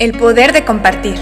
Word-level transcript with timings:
El 0.00 0.10
poder 0.18 0.52
de 0.52 0.64
compartir. 0.64 1.14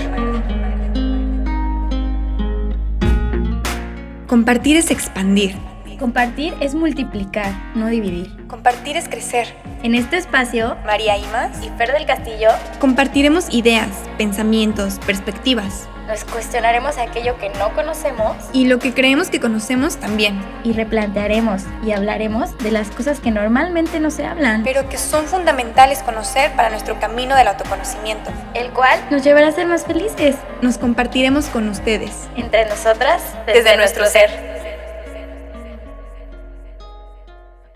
Compartir 4.27 4.79
es 4.79 4.91
expandir. 4.91 5.55
Compartir 5.99 6.55
es 6.59 6.75
multiplicar, 6.75 7.53
no 7.75 7.89
dividir. 7.89 8.31
Compartir 8.47 8.97
es 8.97 9.11
crecer. 9.11 9.55
En 9.83 9.95
este 9.95 10.17
espacio, 10.17 10.79
María 10.87 11.19
Imas 11.19 11.63
y 11.63 11.69
Fer 11.77 11.93
del 11.93 12.07
Castillo 12.07 12.49
compartiremos 12.81 13.53
ideas, 13.53 13.91
pensamientos, 14.17 14.99
perspectivas. 15.05 15.87
Nos 16.07 16.25
cuestionaremos 16.25 16.99
aquello 16.99 17.39
que 17.39 17.49
no 17.51 17.73
conocemos 17.75 18.37
Y 18.53 18.67
lo 18.67 18.79
que 18.79 18.93
creemos 18.93 19.31
que 19.31 19.41
conocemos 19.41 19.97
también, 19.97 20.41
y 20.65 20.73
replantearemos 20.73 21.63
y 21.85 21.93
hablaremos 21.93 22.57
de 22.59 22.71
las 22.71 22.91
cosas 22.91 23.21
que 23.21 23.31
normalmente 23.31 24.01
no 24.01 24.11
se 24.11 24.25
hablan, 24.27 24.63
pero 24.65 24.89
que 24.89 24.99
son 24.99 25.27
fundamentales 25.27 26.03
conocer 26.03 26.53
para 26.53 26.71
nuestro 26.71 26.99
camino 27.01 27.37
del 27.37 27.49
autoconocimiento. 27.49 28.31
el 28.55 28.71
cual 28.73 28.99
nos 29.11 29.23
llevará 29.25 29.49
a 29.49 29.53
ser 29.53 29.67
más 29.67 29.85
felices 29.85 30.37
Nos 30.61 30.79
compartiremos 30.79 31.47
con 31.47 31.69
ustedes. 31.69 32.29
entre 32.37 32.67
nosotras 32.69 33.23
Desde 33.47 33.77
nuestro 33.77 34.07
ser. 34.07 34.53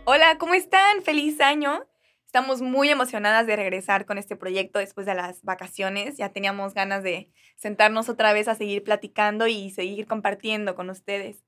Hola, 0.04 0.36
¿cómo 0.38 0.54
están? 0.54 1.02
Feliz 1.02 1.40
año. 1.40 1.84
Estamos 2.26 2.60
muy 2.60 2.90
emocionadas 2.90 3.46
de 3.46 3.56
regresar 3.56 4.04
con 4.04 4.18
este 4.18 4.36
proyecto 4.36 4.78
después 4.78 5.06
de 5.06 5.14
las 5.14 5.42
vacaciones. 5.42 6.18
Ya 6.18 6.30
teníamos 6.30 6.74
ganas 6.74 7.02
de 7.02 7.30
sentarnos 7.56 8.08
otra 8.08 8.32
vez 8.32 8.48
a 8.48 8.54
seguir 8.54 8.82
platicando 8.82 9.46
y 9.46 9.70
seguir 9.70 10.06
compartiendo 10.06 10.74
con 10.74 10.90
ustedes. 10.90 11.44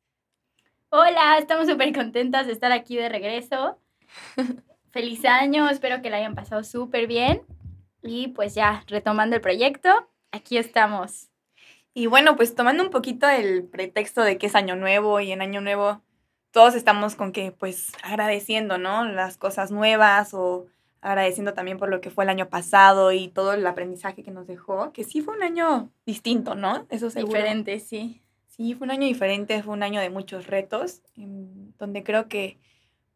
Hola, 0.89 1.37
estamos 1.39 1.69
súper 1.69 1.93
contentas 1.93 2.47
de 2.47 2.53
estar 2.53 2.73
aquí 2.73 2.97
de 2.97 3.11
regreso. 3.11 3.79
Feliz 4.91 5.25
año, 5.27 5.69
espero 5.69 6.01
que 6.01 6.09
la 6.09 6.17
hayan 6.17 6.35
pasado 6.35 6.65
súper 6.65 7.07
bien. 7.07 7.43
Y 8.03 8.29
pues 8.29 8.55
ya, 8.55 8.85
retomando 8.87 9.37
el 9.37 9.43
proyecto, 9.43 9.91
aquí 10.33 10.57
estamos. 10.57 11.29
Y 11.93 12.07
bueno, 12.07 12.37
pues 12.37 12.55
tomando 12.55 12.83
un 12.83 12.91
poquito 12.91 13.29
el 13.29 13.65
pretexto 13.65 14.23
de 14.23 14.39
que 14.39 14.47
es 14.47 14.55
año 14.55 14.77
nuevo 14.77 15.21
y 15.21 15.33
en 15.33 15.43
año 15.43 15.61
nuevo 15.61 16.01
todos 16.51 16.75
estamos 16.75 17.17
con 17.17 17.33
que 17.33 17.53
pues 17.53 17.93
agradeciendo, 18.03 18.79
¿no? 18.79 19.05
Las 19.05 19.37
cosas 19.37 19.71
nuevas 19.71 20.33
o 20.33 20.67
agradeciendo 21.01 21.55
también 21.55 21.79
por 21.79 21.89
lo 21.89 22.01
que 22.01 22.11
fue 22.11 22.25
el 22.25 22.31
año 22.31 22.49
pasado 22.49 23.13
y 23.13 23.29
todo 23.29 23.53
el 23.53 23.67
aprendizaje 23.67 24.23
que 24.23 24.31
nos 24.31 24.47
dejó, 24.47 24.93
que 24.93 25.05
sí 25.05 25.21
fue 25.21 25.37
un 25.37 25.43
año 25.43 25.91
distinto, 26.07 26.55
¿no? 26.55 26.87
Eso 26.91 27.11
seguro. 27.11 27.39
Diferente, 27.39 27.79
sí. 27.81 28.23
Sí, 28.49 28.75
fue 28.75 28.87
un 28.87 28.91
año 28.91 29.07
diferente, 29.07 29.63
fue 29.63 29.75
un 29.75 29.83
año 29.83 30.01
de 30.01 30.11
muchos 30.11 30.49
retos, 30.49 31.03
en 31.17 31.75
donde 31.79 32.03
creo 32.03 32.29
que 32.29 32.59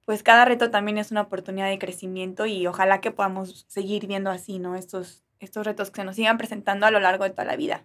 pues 0.05 0.23
cada 0.23 0.45
reto 0.45 0.71
también 0.71 0.99
es 0.99 1.11
una 1.11 1.23
oportunidad 1.23 1.69
de 1.69 1.79
crecimiento 1.79 2.47
y 2.47 2.67
ojalá 2.67 3.01
que 3.01 3.13
podamos 3.13 3.65
seguir 3.69 4.07
viendo 4.07 4.31
así, 4.31 4.59
¿no? 4.59 4.75
Estos, 4.75 5.25
estos 5.39 5.65
retos 5.65 5.91
que 5.91 6.01
se 6.01 6.05
nos 6.05 6.17
sigan 6.17 6.39
presentando 6.39 6.87
a 6.87 6.91
lo 6.91 7.01
largo 7.01 7.25
de 7.25 7.31
toda 7.31 7.45
la 7.45 7.57
vida. 7.57 7.85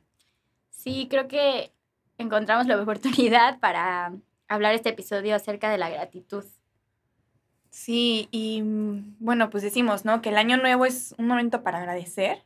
Sí, 0.70 1.08
creo 1.10 1.28
que 1.28 1.72
encontramos 2.18 2.68
la 2.68 2.82
oportunidad 2.82 3.60
para 3.60 4.14
hablar 4.48 4.74
este 4.74 4.90
episodio 4.90 5.36
acerca 5.36 5.70
de 5.70 5.78
la 5.78 5.90
gratitud. 5.90 6.44
Sí, 7.78 8.28
y 8.32 8.64
mm, 8.64 9.18
bueno, 9.20 9.52
pues 9.52 9.62
decimos, 9.62 10.04
¿no? 10.04 10.20
Que 10.20 10.30
el 10.30 10.38
año 10.38 10.58
nuevo 10.58 10.88
es 10.88 11.14
un 11.20 11.28
momento 11.28 11.62
para 11.62 11.78
agradecer, 11.78 12.44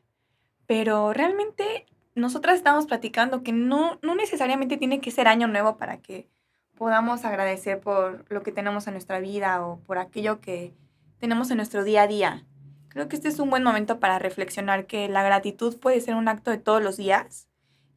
pero 0.68 1.14
realmente 1.14 1.86
nosotras 2.16 2.58
estamos 2.58 2.86
platicando 2.86 3.42
que 3.42 3.54
no, 3.54 3.98
no 4.02 4.14
necesariamente 4.14 4.76
tiene 4.76 5.00
que 5.00 5.10
ser 5.10 5.30
año 5.30 5.48
nuevo 5.48 5.78
para 5.78 6.02
que 6.02 6.28
podamos 6.76 7.24
agradecer 7.24 7.80
por 7.80 8.26
lo 8.30 8.44
que 8.44 8.52
tenemos 8.52 8.88
en 8.88 8.94
nuestra 8.94 9.22
vida 9.22 9.66
o 9.66 9.80
por 9.80 10.00
aquello 10.00 10.42
que 10.42 10.74
tenemos 11.18 11.50
en 11.50 11.58
nuestro 11.58 11.86
día 11.86 12.02
a 12.04 12.08
día. 12.08 12.44
Creo 12.90 13.08
que 13.08 13.16
este 13.16 13.30
es 13.30 13.40
un 13.40 13.50
buen 13.50 13.64
momento 13.64 14.02
para 14.02 14.20
reflexionar 14.20 14.86
que 14.86 15.08
la 15.08 15.24
gratitud 15.24 15.80
puede 15.80 16.02
ser 16.02 16.16
un 16.16 16.28
acto 16.28 16.52
de 16.52 16.58
todos 16.58 16.84
los 16.84 16.98
días 16.98 17.48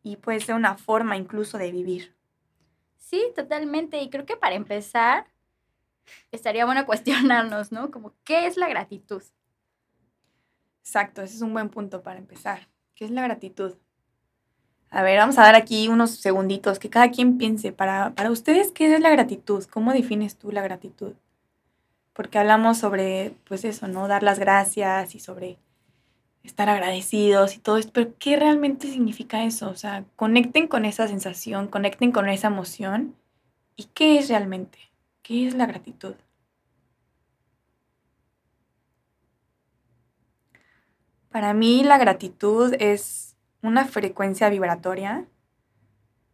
y 0.05 0.16
puede 0.16 0.38
ser 0.38 0.55
una 0.55 0.77
forma 0.77 1.16
incluso 1.16 1.58
de 1.58 1.72
vivir. 1.72 2.14
Sí, 2.96 3.24
totalmente. 3.34 4.00
Y 4.00 4.08
creo 4.08 4.24
que 4.24 4.36
para 4.36 4.55
empezar, 4.55 5.27
estaría 6.33 6.65
bueno 6.65 6.87
cuestionarnos, 6.87 7.73
¿no? 7.73 7.91
Como, 7.91 8.13
¿qué 8.25 8.47
es 8.47 8.57
la 8.57 8.69
gratitud? 8.69 9.23
Exacto, 10.81 11.23
ese 11.23 11.37
es 11.37 11.42
un 11.42 11.53
buen 11.53 11.70
punto 11.70 12.03
para 12.03 12.19
empezar. 12.19 12.69
¿Qué 12.95 13.05
es 13.05 13.11
la 13.11 13.23
gratitud? 13.23 13.75
A 14.91 15.03
ver, 15.03 15.19
vamos 15.19 15.39
a 15.39 15.42
dar 15.42 15.57
aquí 15.57 15.89
unos 15.89 16.13
segunditos 16.13 16.79
que 16.79 16.91
cada 16.91 17.11
quien 17.11 17.39
piense. 17.39 17.73
Para, 17.73 18.15
para 18.15 18.31
ustedes, 18.31 18.70
¿qué 18.70 18.95
es 18.95 19.01
la 19.01 19.11
gratitud? 19.11 19.65
¿Cómo 19.65 19.92
defines 19.92 20.37
tú 20.37 20.53
la 20.53 20.63
gratitud? 20.63 21.15
Porque 22.13 22.39
hablamos 22.39 22.79
sobre, 22.79 23.35
pues 23.45 23.65
eso, 23.65 23.89
¿no? 23.89 24.07
Dar 24.07 24.23
las 24.23 24.39
gracias 24.39 25.17
y 25.17 25.21
sobre 25.21 25.59
estar 26.45 26.69
agradecidos 26.69 27.57
y 27.57 27.59
todo 27.59 27.79
esto, 27.79 27.92
pero 27.92 28.15
¿qué 28.19 28.36
realmente 28.36 28.86
significa 28.86 29.45
eso? 29.45 29.71
O 29.71 29.77
sea, 29.77 30.05
conecten 30.15 30.69
con 30.69 30.85
esa 30.85 31.09
sensación, 31.09 31.69
conecten 31.69 32.13
con 32.13 32.29
esa 32.29 32.48
emoción. 32.48 33.17
¿Y 33.77 33.85
qué 33.95 34.19
es 34.19 34.29
realmente? 34.29 34.79
¿Qué 35.24 35.48
es 35.48 35.55
la 35.55 35.64
gratitud? 35.64 36.17
Para 41.30 41.55
mí 41.55 41.83
la 41.83 41.96
gratitud 41.96 42.74
es 42.79 43.35
una 43.62 43.86
frecuencia 43.86 44.51
vibratoria, 44.51 45.24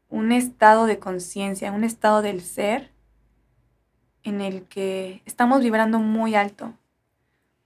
un 0.08 0.32
estado 0.32 0.86
de 0.86 0.98
conciencia, 0.98 1.70
un 1.70 1.84
estado 1.84 2.20
del 2.20 2.40
ser 2.40 2.90
en 4.24 4.40
el 4.40 4.64
que 4.64 5.22
estamos 5.24 5.62
vibrando 5.62 6.00
muy 6.00 6.34
alto, 6.34 6.74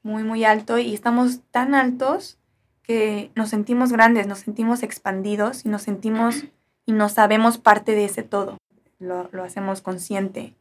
muy, 0.03 0.25
muy 0.25 0.45
alto 0.45 0.77
y 0.77 0.93
estamos 0.93 1.41
tan 1.51 1.75
altos 1.75 2.39
que 2.83 3.31
nos 3.35 3.49
sentimos 3.49 3.93
grandes, 3.93 4.27
nos 4.27 4.41
sentimos 4.41 4.83
expandidos 4.83 5.65
y 5.65 5.71
nos 5.71 5.81
sentimos 5.81 6.45
y 6.85 6.93
nos 6.93 7.13
sabemos 7.13 7.57
parte 7.57 7.93
de 7.93 8.05
ese 8.05 8.23
todo. 8.25 8.59
Lo, 8.99 9.31
lo 9.33 9.43
hacemos 9.43 9.81
consciente. 9.81 10.55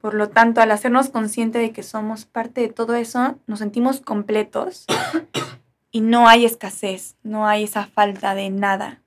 Por 0.00 0.14
lo 0.14 0.30
tanto, 0.30 0.60
al 0.60 0.70
hacernos 0.70 1.10
consciente 1.10 1.58
de 1.58 1.72
que 1.72 1.82
somos 1.82 2.24
parte 2.24 2.62
de 2.62 2.68
todo 2.68 2.94
eso, 2.94 3.38
nos 3.46 3.58
sentimos 3.58 4.00
completos 4.00 4.86
y 5.90 6.00
no 6.00 6.26
hay 6.26 6.46
escasez, 6.46 7.16
no 7.22 7.46
hay 7.46 7.64
esa 7.64 7.86
falta 7.86 8.34
de 8.34 8.48
nada, 8.48 9.02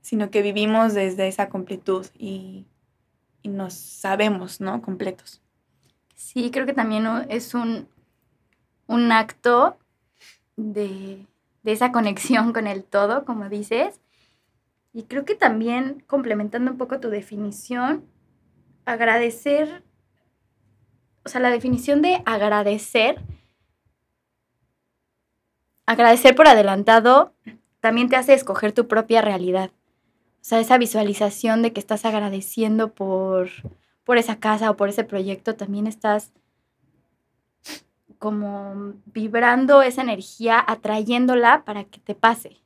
sino 0.00 0.30
que 0.30 0.42
vivimos 0.42 0.94
desde 0.94 1.28
esa 1.28 1.48
completud 1.48 2.06
y, 2.18 2.66
y 3.42 3.48
nos 3.50 3.74
sabemos, 3.74 4.60
¿no? 4.60 4.82
Completos. 4.82 5.40
Sí, 6.16 6.50
creo 6.50 6.66
que 6.66 6.72
también 6.72 7.06
es 7.28 7.54
un, 7.54 7.86
un 8.86 9.12
acto 9.12 9.76
de, 10.56 11.24
de 11.62 11.72
esa 11.72 11.92
conexión 11.92 12.52
con 12.52 12.66
el 12.66 12.82
todo, 12.82 13.24
como 13.24 13.48
dices. 13.48 14.00
Y 14.92 15.04
creo 15.04 15.24
que 15.24 15.34
también, 15.34 16.02
complementando 16.06 16.70
un 16.72 16.78
poco 16.78 17.00
tu 17.00 17.10
definición, 17.10 18.04
agradecer, 18.84 19.82
o 21.24 21.28
sea, 21.28 21.40
la 21.40 21.50
definición 21.50 22.02
de 22.02 22.22
agradecer, 22.26 23.20
agradecer 25.86 26.34
por 26.34 26.48
adelantado 26.48 27.34
también 27.80 28.08
te 28.08 28.16
hace 28.16 28.34
escoger 28.34 28.72
tu 28.72 28.86
propia 28.86 29.22
realidad. 29.22 29.70
O 30.40 30.44
sea, 30.44 30.60
esa 30.60 30.78
visualización 30.78 31.62
de 31.62 31.72
que 31.72 31.80
estás 31.80 32.04
agradeciendo 32.04 32.92
por, 32.94 33.48
por 34.04 34.18
esa 34.18 34.38
casa 34.38 34.70
o 34.70 34.76
por 34.76 34.88
ese 34.88 35.04
proyecto, 35.04 35.54
también 35.56 35.86
estás 35.86 36.32
como 38.18 38.94
vibrando 39.06 39.82
esa 39.82 40.02
energía, 40.02 40.64
atrayéndola 40.64 41.64
para 41.64 41.84
que 41.84 41.98
te 41.98 42.14
pase. 42.14 42.62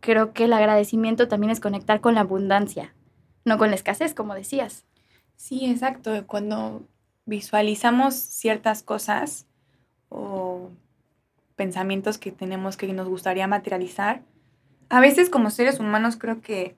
Creo 0.00 0.34
que 0.34 0.44
el 0.44 0.52
agradecimiento 0.52 1.26
también 1.26 1.50
es 1.50 1.60
conectar 1.60 2.02
con 2.02 2.14
la 2.14 2.20
abundancia, 2.20 2.94
no 3.46 3.56
con 3.56 3.70
la 3.70 3.76
escasez, 3.76 4.12
como 4.12 4.34
decías. 4.34 4.84
Sí, 5.36 5.64
exacto. 5.64 6.26
Cuando 6.26 6.86
visualizamos 7.26 8.14
ciertas 8.14 8.82
cosas 8.82 9.46
o 10.08 10.70
pensamientos 11.56 12.18
que 12.18 12.32
tenemos 12.32 12.76
que 12.76 12.92
nos 12.92 13.08
gustaría 13.08 13.46
materializar, 13.46 14.22
a 14.88 15.00
veces 15.00 15.30
como 15.30 15.50
seres 15.50 15.80
humanos 15.80 16.16
creo 16.16 16.40
que 16.40 16.76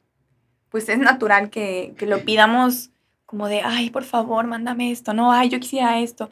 pues 0.68 0.88
es 0.88 0.98
natural 0.98 1.50
que, 1.50 1.94
que 1.96 2.06
lo 2.06 2.24
pidamos 2.24 2.90
como 3.24 3.48
de, 3.48 3.60
ay, 3.62 3.90
por 3.90 4.04
favor, 4.04 4.46
mándame 4.46 4.92
esto, 4.92 5.12
no, 5.12 5.32
ay, 5.32 5.48
yo 5.48 5.58
quisiera 5.58 6.00
esto. 6.00 6.30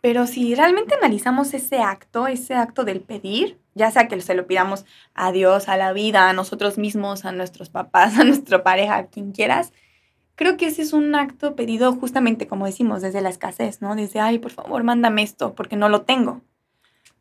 Pero 0.00 0.26
si 0.26 0.54
realmente 0.54 0.94
analizamos 0.94 1.54
ese 1.54 1.78
acto, 1.78 2.26
ese 2.26 2.54
acto 2.54 2.84
del 2.84 3.00
pedir, 3.00 3.58
ya 3.74 3.90
sea 3.90 4.08
que 4.08 4.20
se 4.20 4.34
lo 4.34 4.46
pidamos 4.46 4.84
a 5.14 5.32
Dios, 5.32 5.68
a 5.68 5.76
la 5.76 5.92
vida, 5.92 6.28
a 6.28 6.32
nosotros 6.32 6.78
mismos, 6.78 7.24
a 7.24 7.32
nuestros 7.32 7.68
papás, 7.68 8.16
a 8.18 8.24
nuestra 8.24 8.62
pareja, 8.62 8.96
a 8.96 9.06
quien 9.06 9.32
quieras, 9.32 9.72
creo 10.38 10.56
que 10.56 10.68
ese 10.68 10.82
es 10.82 10.92
un 10.92 11.16
acto 11.16 11.56
pedido 11.56 11.92
justamente, 11.96 12.46
como 12.46 12.64
decimos, 12.64 13.02
desde 13.02 13.20
la 13.20 13.28
escasez, 13.28 13.82
¿no? 13.82 13.96
Desde, 13.96 14.20
ay, 14.20 14.38
por 14.38 14.52
favor, 14.52 14.84
mándame 14.84 15.24
esto, 15.24 15.52
porque 15.56 15.74
no 15.74 15.88
lo 15.88 16.02
tengo. 16.02 16.42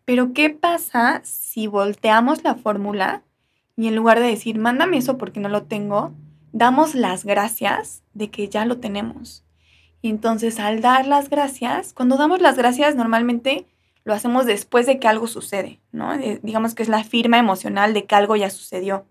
Pero 0.05 0.33
¿qué 0.33 0.51
pasa 0.51 1.21
si 1.23 1.65
volteamos 1.65 2.43
la 2.43 2.53
fórmula 2.53 3.23
y 3.75 3.87
en 3.87 3.95
lugar 3.95 4.19
de 4.19 4.27
decir, 4.27 4.59
mándame 4.59 4.97
eso 4.97 5.17
porque 5.17 5.39
no 5.39 5.49
lo 5.49 5.63
tengo, 5.63 6.13
damos 6.51 6.93
las 6.93 7.25
gracias 7.25 8.03
de 8.13 8.29
que 8.29 8.49
ya 8.49 8.65
lo 8.65 8.77
tenemos? 8.77 9.43
Y 10.03 10.11
entonces 10.11 10.59
al 10.59 10.81
dar 10.81 11.07
las 11.07 11.31
gracias, 11.31 11.93
cuando 11.93 12.17
damos 12.17 12.39
las 12.39 12.55
gracias 12.55 12.95
normalmente 12.95 13.65
lo 14.03 14.13
hacemos 14.13 14.45
después 14.45 14.85
de 14.85 14.99
que 14.99 15.07
algo 15.07 15.25
sucede, 15.25 15.81
¿no? 15.91 16.15
digamos 16.43 16.75
que 16.75 16.83
es 16.83 16.89
la 16.89 17.03
firma 17.03 17.39
emocional 17.39 17.95
de 17.95 18.05
que 18.05 18.13
algo 18.13 18.35
ya 18.35 18.51
sucedió. 18.51 19.07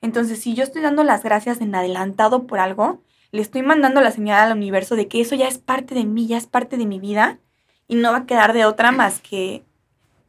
Entonces, 0.00 0.38
si 0.40 0.54
yo 0.54 0.62
estoy 0.62 0.80
dando 0.80 1.02
las 1.02 1.24
gracias 1.24 1.60
en 1.60 1.74
adelantado 1.74 2.46
por 2.46 2.60
algo, 2.60 3.02
le 3.30 3.42
estoy 3.42 3.62
mandando 3.62 4.00
la 4.00 4.10
señal 4.10 4.46
al 4.46 4.56
universo 4.56 4.96
de 4.96 5.08
que 5.08 5.20
eso 5.20 5.34
ya 5.34 5.48
es 5.48 5.58
parte 5.58 5.94
de 5.94 6.04
mí, 6.04 6.26
ya 6.26 6.36
es 6.36 6.46
parte 6.46 6.76
de 6.76 6.86
mi 6.86 6.98
vida 6.98 7.38
y 7.86 7.96
no 7.96 8.12
va 8.12 8.18
a 8.18 8.26
quedar 8.26 8.52
de 8.52 8.64
otra 8.64 8.92
más 8.92 9.20
que 9.20 9.64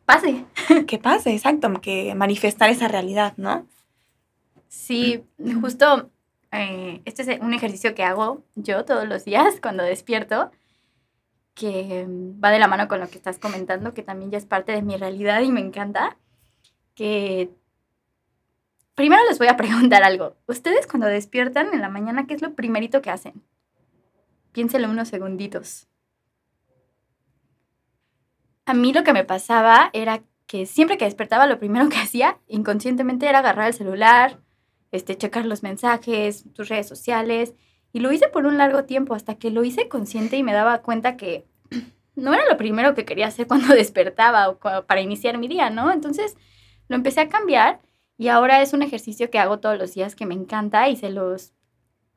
pase. 0.06 0.46
que 0.88 0.98
pase, 0.98 1.34
exacto, 1.34 1.72
que 1.82 2.14
manifestar 2.16 2.70
esa 2.70 2.88
realidad, 2.88 3.34
¿no? 3.38 3.68
Sí, 4.68 5.24
justo 5.62 6.12
eh, 6.52 7.02
este 7.06 7.22
es 7.22 7.40
un 7.42 7.54
ejercicio 7.54 7.94
que 7.94 8.04
hago 8.04 8.44
yo 8.56 8.86
todos 8.86 9.08
los 9.08 9.26
días 9.26 9.56
cuando 9.62 9.84
despierto, 9.84 10.52
que 11.54 12.06
va 12.44 12.52
de 12.52 12.60
la 12.60 12.68
mano 12.68 12.88
con 12.88 13.00
lo 13.00 13.10
que 13.10 13.18
estás 13.18 13.38
comentando, 13.38 13.94
que 13.94 14.04
también 14.04 14.32
ya 14.32 14.38
es 14.38 14.46
parte 14.46 14.72
de 14.72 14.82
mi 14.82 14.96
realidad 14.96 15.42
y 15.42 15.52
me 15.52 15.60
encanta, 15.60 16.18
que 16.96 17.52
primero 19.00 19.24
les 19.30 19.40
voy 19.40 19.48
a 19.48 19.56
preguntar 19.56 20.04
algo. 20.04 20.36
Ustedes 20.46 20.86
cuando 20.86 21.08
despiertan 21.08 21.74
en 21.74 21.80
la 21.80 21.88
mañana, 21.88 22.28
¿qué 22.28 22.34
es 22.34 22.42
lo 22.42 22.54
primerito 22.54 23.02
que 23.02 23.10
hacen? 23.10 23.42
Piénselo 24.52 24.90
unos 24.90 25.08
segunditos. 25.08 25.88
A 28.66 28.74
mí 28.74 28.92
lo 28.92 29.06
que 29.06 29.14
me 29.14 29.24
pasaba 29.24 29.90
era 29.94 30.22
que 30.48 30.66
siempre 30.66 30.98
que 30.98 31.06
despertaba 31.06 31.48
lo 31.48 31.60
primero 31.60 31.88
que 31.88 31.96
hacía 31.96 32.40
inconscientemente 32.48 33.26
era 33.26 33.40
agarrar 33.40 33.68
el 33.68 33.74
celular, 33.74 34.42
este, 34.92 35.16
checar 35.16 35.46
los 35.46 35.64
mensajes, 35.64 36.44
tus 36.54 36.68
redes 36.68 36.90
sociales. 36.90 37.54
Y 37.94 38.02
lo 38.02 38.12
hice 38.12 38.28
por 38.28 38.46
un 38.46 38.58
largo 38.58 38.84
tiempo 38.84 39.16
hasta 39.16 39.36
que 39.36 39.50
lo 39.50 39.64
hice 39.64 39.88
consciente 39.88 40.36
y 40.36 40.44
me 40.44 40.52
daba 40.52 40.82
cuenta 40.82 41.16
que 41.16 41.48
no 42.16 42.34
era 42.34 42.46
lo 42.50 42.58
primero 42.58 42.96
que 42.96 43.06
quería 43.06 43.28
hacer 43.28 43.48
cuando 43.48 43.68
despertaba 43.74 44.50
o 44.50 44.60
para 44.60 45.00
iniciar 45.00 45.38
mi 45.38 45.48
día, 45.48 45.70
¿no? 45.70 45.90
Entonces 45.90 46.36
lo 46.90 46.98
empecé 46.98 47.22
a 47.22 47.30
cambiar 47.30 47.80
y 48.20 48.28
ahora 48.28 48.62
es 48.62 48.74
un 48.74 48.82
ejercicio 48.82 49.32
que 49.32 49.40
hago 49.40 49.60
todos 49.60 49.78
los 49.78 49.94
días 49.94 50.14
que 50.14 50.26
me 50.26 50.36
encanta 50.36 50.90
y 50.90 50.98
se 50.98 51.10
los 51.10 51.54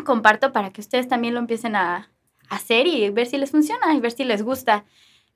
comparto 0.04 0.52
para 0.52 0.72
que 0.72 0.81
ustedes 0.81 1.06
también 1.06 1.32
lo 1.32 1.38
empiecen 1.38 1.76
a 1.76 2.10
hacer 2.50 2.88
y 2.88 3.08
ver 3.10 3.28
si 3.28 3.38
les 3.38 3.52
funciona 3.52 3.94
y 3.94 4.00
ver 4.00 4.10
si 4.10 4.25
les 4.25 4.43
gusta. 4.43 4.84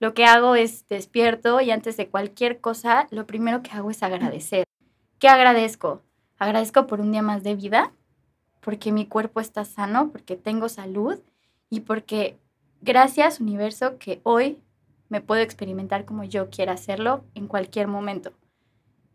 Lo 0.01 0.13
que 0.13 0.25
hago 0.25 0.57
es 0.57 0.89
despierto 0.89 1.61
y 1.61 1.71
antes 1.71 1.97
de 1.97 2.09
cualquier 2.09 2.61
cosa, 2.61 3.07
lo 3.13 3.29
primero 3.29 3.63
que 3.63 3.71
hago 3.71 3.93
es 3.93 4.03
agradecer. 4.03 4.65
¿Qué 5.21 5.29
agradezco? 5.29 6.03
Agradezco 6.37 6.89
por 6.89 7.01
un 7.01 7.13
día 7.13 7.23
más 7.23 7.45
de 7.45 7.55
vida, 7.55 7.93
porque 8.61 8.91
mi 8.91 9.07
cuerpo 9.07 9.39
está 9.39 9.65
sano, 9.65 10.11
porque 10.11 10.35
tengo 10.35 10.69
salud 10.69 11.21
y 11.71 11.81
porque 11.81 12.39
gracias 12.81 13.39
universo 13.39 13.99
que 13.99 14.21
hoy 14.25 14.59
me 15.11 15.21
puedo 15.21 15.43
experimentar 15.43 16.05
como 16.05 16.25
yo 16.25 16.51
quiera 16.51 16.73
hacerlo 16.73 17.25
en 17.37 17.47
cualquier 17.47 17.87
momento. 17.87 18.33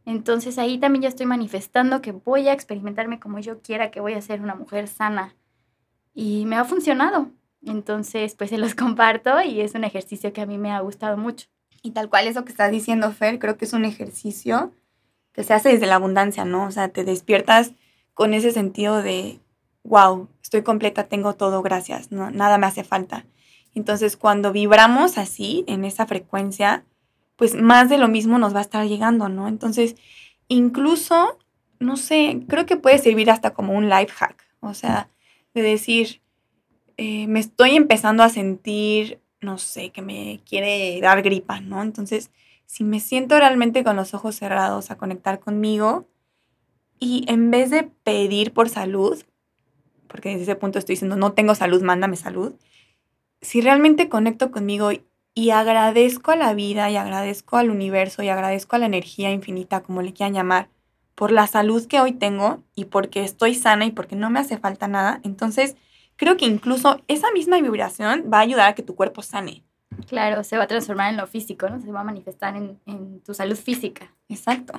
Entonces 0.06 0.58
ahí 0.58 0.78
también 0.78 1.04
ya 1.04 1.10
estoy 1.10 1.26
manifestando 1.26 2.02
que 2.02 2.12
voy 2.12 2.48
a 2.48 2.54
experimentarme 2.54 3.20
como 3.20 3.40
yo 3.40 3.62
quiera, 3.62 3.92
que 3.92 4.00
voy 4.00 4.14
a 4.14 4.22
ser 4.22 4.42
una 4.42 4.56
mujer 4.56 4.88
sana. 4.88 5.36
Y 6.14 6.46
me 6.46 6.56
ha 6.56 6.66
funcionado. 6.66 7.30
Entonces, 7.64 8.36
pues 8.36 8.50
se 8.50 8.58
los 8.58 8.76
comparto 8.76 9.42
y 9.42 9.62
es 9.62 9.76
un 9.76 9.84
ejercicio 9.84 10.34
que 10.34 10.42
a 10.42 10.46
mí 10.46 10.58
me 10.58 10.72
ha 10.72 10.80
gustado 10.80 11.18
mucho. 11.18 11.48
Y 11.84 11.92
tal 11.92 12.10
cual 12.10 12.28
eso 12.28 12.46
que 12.46 12.52
estás 12.52 12.72
diciendo, 12.72 13.12
Fer, 13.12 13.40
creo 13.40 13.58
que 13.58 13.66
es 13.66 13.74
un 13.74 13.86
ejercicio 13.86 14.72
que 15.34 15.44
se 15.44 15.54
hace 15.54 15.70
desde 15.70 15.88
la 15.88 15.96
abundancia, 15.96 16.46
¿no? 16.46 16.66
O 16.66 16.72
sea, 16.72 16.90
te 16.90 17.04
despiertas 17.04 17.72
con 18.14 18.34
ese 18.34 18.52
sentido 18.52 19.02
de, 19.02 19.40
wow, 19.84 20.28
estoy 20.44 20.62
completa, 20.62 21.08
tengo 21.08 21.34
todo, 21.34 21.62
gracias, 21.62 22.12
¿no? 22.12 22.30
nada 22.30 22.58
me 22.58 22.68
hace 22.68 22.84
falta. 22.84 23.26
Entonces, 23.74 24.18
cuando 24.18 24.52
vibramos 24.52 25.18
así, 25.18 25.64
en 25.68 25.86
esa 25.86 26.06
frecuencia, 26.06 26.84
pues 27.42 27.56
más 27.56 27.90
de 27.90 27.98
lo 27.98 28.08
mismo 28.08 28.38
nos 28.38 28.54
va 28.54 28.60
a 28.60 28.62
estar 28.62 28.88
llegando, 28.88 29.28
¿no? 29.28 29.48
Entonces, 29.48 29.96
incluso, 30.48 31.40
no 31.80 31.98
sé, 31.98 32.44
creo 32.48 32.68
que 32.68 32.78
puede 32.78 33.00
servir 33.00 33.32
hasta 33.32 33.56
como 33.56 33.74
un 33.74 33.90
life 33.90 34.12
hack, 34.14 34.46
o 34.60 34.76
sea, 34.76 35.10
de 35.56 35.64
decir, 35.64 36.22
eh, 36.98 37.26
me 37.26 37.40
estoy 37.40 37.72
empezando 37.72 38.22
a 38.22 38.30
sentir, 38.30 39.22
no 39.40 39.58
sé, 39.58 39.90
que 39.90 40.04
me 40.04 40.42
quiere 40.48 41.02
dar 41.02 41.24
gripa, 41.24 41.62
¿no? 41.62 41.82
Entonces, 41.82 42.30
si 42.68 42.84
me 42.84 43.00
siento 43.00 43.40
realmente 43.40 43.84
con 43.84 43.96
los 43.96 44.14
ojos 44.14 44.36
cerrados 44.36 44.92
a 44.92 45.00
conectar 45.00 45.40
conmigo 45.40 46.06
y 47.00 47.26
en 47.28 47.50
vez 47.50 47.72
de 47.72 47.90
pedir 48.04 48.54
por 48.54 48.70
salud, 48.70 49.20
porque 50.08 50.30
desde 50.30 50.44
ese 50.44 50.56
punto 50.58 50.78
estoy 50.78 50.94
diciendo, 50.94 51.16
no 51.16 51.34
tengo 51.34 51.56
salud, 51.56 51.82
mándame 51.82 52.18
salud, 52.18 52.54
si 53.42 53.62
realmente 53.62 54.10
conecto 54.10 54.52
conmigo 54.52 54.92
agradezco 55.52 56.32
a 56.32 56.36
la 56.36 56.54
vida 56.54 56.90
y 56.90 56.98
agradezco 56.98 57.58
al 57.58 57.70
universo 57.70 58.22
y 58.24 58.30
agradezco 58.30 58.76
a 58.76 58.80
la 58.80 58.86
energía 58.86 59.32
infinita, 59.32 59.82
como 59.82 60.02
le 60.02 60.14
quieran 60.14 60.34
llamar, 60.34 60.70
por 61.16 61.32
la 61.32 61.48
salud 61.48 61.86
que 61.88 62.02
hoy 62.02 62.14
tengo 62.14 62.64
y 62.76 62.86
porque 62.86 63.24
estoy 63.24 63.56
sana 63.56 63.86
y 63.86 63.92
porque 63.92 64.16
no 64.16 64.30
me 64.30 64.40
hace 64.40 64.58
falta 64.58 64.88
nada, 64.88 65.22
entonces 65.24 65.76
creo 66.16 66.38
que 66.38 66.46
incluso 66.46 67.02
esa 67.08 67.32
misma 67.32 67.60
vibración 67.62 68.30
va 68.32 68.40
a 68.40 68.42
ayudar 68.42 68.70
a 68.70 68.76
que 68.76 68.84
tu 68.84 68.96
cuerpo 68.96 69.22
sane. 69.22 69.64
Claro, 70.08 70.44
se 70.44 70.58
va 70.58 70.64
a 70.64 70.68
transformar 70.68 71.12
en 71.12 71.18
lo 71.18 71.28
físico, 71.28 71.70
¿no? 71.70 71.80
Se 71.80 71.92
va 71.92 72.02
a 72.02 72.04
manifestar 72.04 72.56
en, 72.56 73.22
tu 73.22 73.34
salud 73.34 73.56
física. 73.56 74.14
Exacto. 74.30 74.74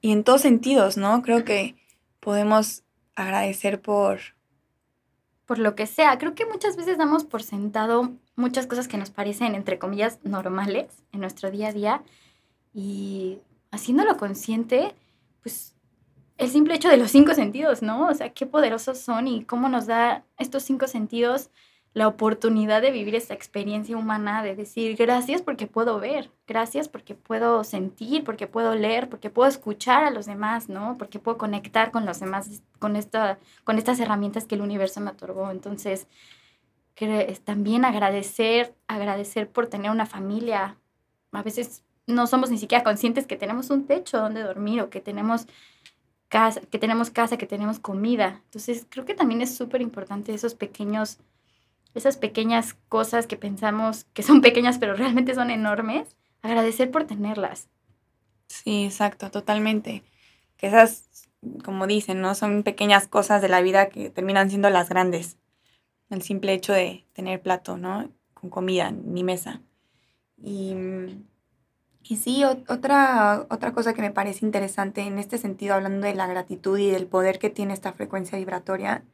Y 0.00 0.12
en 0.12 0.24
todos 0.24 0.42
sentidos, 0.42 0.96
¿no? 0.96 1.22
Creo 1.22 1.44
que 1.44 1.76
podemos 2.20 2.82
agradecer 3.14 3.80
por... 3.80 4.20
Por 5.46 5.58
lo 5.58 5.74
que 5.74 5.86
sea. 5.86 6.18
Creo 6.18 6.34
que 6.34 6.46
muchas 6.46 6.76
veces 6.76 6.98
damos 6.98 7.24
por 7.24 7.42
sentado 7.42 8.12
muchas 8.36 8.66
cosas 8.66 8.88
que 8.88 8.96
nos 8.96 9.10
parecen, 9.10 9.54
entre 9.54 9.78
comillas, 9.78 10.18
normales 10.24 11.04
en 11.12 11.20
nuestro 11.20 11.50
día 11.50 11.68
a 11.68 11.72
día. 11.72 12.02
Y 12.72 13.38
haciéndolo 13.70 14.16
consciente, 14.16 14.94
pues 15.42 15.74
el 16.38 16.50
simple 16.50 16.74
hecho 16.74 16.88
de 16.88 16.96
los 16.96 17.10
cinco 17.10 17.34
sentidos, 17.34 17.82
¿no? 17.82 18.08
O 18.08 18.14
sea, 18.14 18.30
qué 18.30 18.46
poderosos 18.46 18.98
son 18.98 19.28
y 19.28 19.44
cómo 19.44 19.68
nos 19.68 19.86
da 19.86 20.24
estos 20.38 20.62
cinco 20.64 20.88
sentidos 20.88 21.50
la 21.94 22.08
oportunidad 22.08 22.82
de 22.82 22.90
vivir 22.90 23.14
esta 23.14 23.34
experiencia 23.34 23.96
humana, 23.96 24.42
de 24.42 24.56
decir 24.56 24.96
gracias 24.96 25.42
porque 25.42 25.68
puedo 25.68 26.00
ver, 26.00 26.28
gracias 26.44 26.88
porque 26.88 27.14
puedo 27.14 27.62
sentir, 27.62 28.24
porque 28.24 28.48
puedo 28.48 28.74
leer, 28.74 29.08
porque 29.08 29.30
puedo 29.30 29.48
escuchar 29.48 30.02
a 30.02 30.10
los 30.10 30.26
demás, 30.26 30.68
¿no? 30.68 30.98
Porque 30.98 31.20
puedo 31.20 31.38
conectar 31.38 31.92
con 31.92 32.04
los 32.04 32.18
demás, 32.18 32.64
con, 32.80 32.96
esta, 32.96 33.38
con 33.62 33.78
estas 33.78 34.00
herramientas 34.00 34.44
que 34.44 34.56
el 34.56 34.62
universo 34.62 35.00
me 35.00 35.12
otorgó. 35.12 35.52
Entonces, 35.52 36.08
también 37.44 37.84
agradecer, 37.84 38.74
agradecer 38.86 39.48
por 39.48 39.66
tener 39.66 39.90
una 39.90 40.06
familia. 40.06 40.76
A 41.32 41.42
veces 41.42 41.82
no 42.06 42.26
somos 42.26 42.50
ni 42.50 42.58
siquiera 42.58 42.84
conscientes 42.84 43.26
que 43.26 43.36
tenemos 43.36 43.70
un 43.70 43.86
techo 43.86 44.18
donde 44.18 44.42
dormir 44.42 44.80
o 44.80 44.90
que 44.90 45.00
tenemos 45.00 45.46
casa, 46.28 46.60
que 46.60 46.78
tenemos 46.78 47.10
casa, 47.10 47.36
que 47.36 47.46
tenemos 47.46 47.78
comida. 47.78 48.40
Entonces, 48.44 48.86
creo 48.88 49.04
que 49.04 49.14
también 49.14 49.40
es 49.40 49.56
súper 49.56 49.82
importante 49.82 50.34
esos 50.34 50.54
pequeños 50.54 51.18
esas 51.94 52.16
pequeñas 52.16 52.74
cosas 52.88 53.26
que 53.26 53.36
pensamos 53.36 54.04
que 54.12 54.22
son 54.22 54.40
pequeñas 54.40 54.78
pero 54.78 54.94
realmente 54.94 55.34
son 55.34 55.50
enormes, 55.50 56.16
agradecer 56.42 56.90
por 56.90 57.04
tenerlas. 57.04 57.68
Sí, 58.48 58.84
exacto, 58.84 59.30
totalmente. 59.30 60.02
Que 60.56 60.66
esas, 60.66 61.28
como 61.64 61.86
dicen, 61.86 62.20
¿no? 62.20 62.34
Son 62.34 62.62
pequeñas 62.62 63.08
cosas 63.08 63.42
de 63.42 63.48
la 63.48 63.60
vida 63.60 63.88
que 63.88 64.10
terminan 64.10 64.50
siendo 64.50 64.70
las 64.70 64.88
grandes. 64.88 65.36
El 66.10 66.22
simple 66.22 66.52
hecho 66.52 66.72
de 66.72 67.06
tener 67.12 67.40
plato, 67.42 67.76
¿no? 67.76 68.10
Con 68.34 68.50
comida, 68.50 68.90
mi 68.90 69.24
mesa. 69.24 69.62
Y, 70.36 70.74
y 72.02 72.16
sí, 72.16 72.44
otra, 72.44 73.46
otra 73.50 73.72
cosa 73.72 73.94
que 73.94 74.02
me 74.02 74.10
parece 74.10 74.44
interesante 74.44 75.02
en 75.02 75.18
este 75.18 75.38
sentido, 75.38 75.74
hablando 75.74 76.06
de 76.06 76.14
la 76.14 76.26
gratitud 76.26 76.78
y 76.78 76.90
del 76.90 77.06
poder 77.06 77.38
que 77.38 77.50
tiene 77.50 77.72
esta 77.74 77.92
frecuencia 77.92 78.38
vibratoria, 78.38 79.04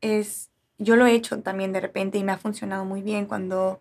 es 0.00 0.50
yo 0.80 0.96
lo 0.96 1.06
he 1.06 1.14
hecho 1.14 1.42
también 1.42 1.72
de 1.72 1.80
repente 1.80 2.18
y 2.18 2.24
me 2.24 2.32
ha 2.32 2.38
funcionado 2.38 2.84
muy 2.84 3.02
bien 3.02 3.26
cuando 3.26 3.80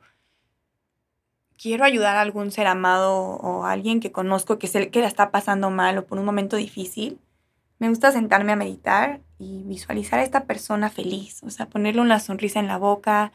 quiero 1.57 1.85
ayudar 1.85 2.17
a 2.17 2.21
algún 2.21 2.51
ser 2.51 2.67
amado 2.67 3.13
o 3.13 3.65
a 3.65 3.71
alguien 3.71 3.99
que 3.99 4.11
conozco 4.11 4.59
que, 4.59 4.69
el 4.73 4.91
que 4.91 5.01
la 5.01 5.07
está 5.07 5.31
pasando 5.31 5.69
mal 5.69 5.97
o 5.97 6.05
por 6.05 6.19
un 6.19 6.25
momento 6.25 6.57
difícil. 6.57 7.19
Me 7.79 7.89
gusta 7.89 8.11
sentarme 8.11 8.51
a 8.51 8.57
meditar 8.57 9.21
y 9.39 9.63
visualizar 9.63 10.19
a 10.19 10.23
esta 10.23 10.45
persona 10.45 10.89
feliz, 10.89 11.41
o 11.43 11.49
sea, 11.49 11.67
ponerle 11.67 12.01
una 12.01 12.19
sonrisa 12.19 12.59
en 12.59 12.67
la 12.67 12.77
boca, 12.77 13.31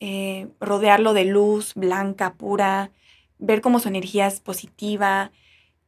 eh, 0.00 0.48
rodearlo 0.60 1.12
de 1.12 1.26
luz 1.26 1.74
blanca, 1.74 2.34
pura, 2.34 2.90
ver 3.38 3.60
cómo 3.60 3.78
su 3.78 3.88
energía 3.88 4.26
es 4.26 4.40
positiva. 4.40 5.30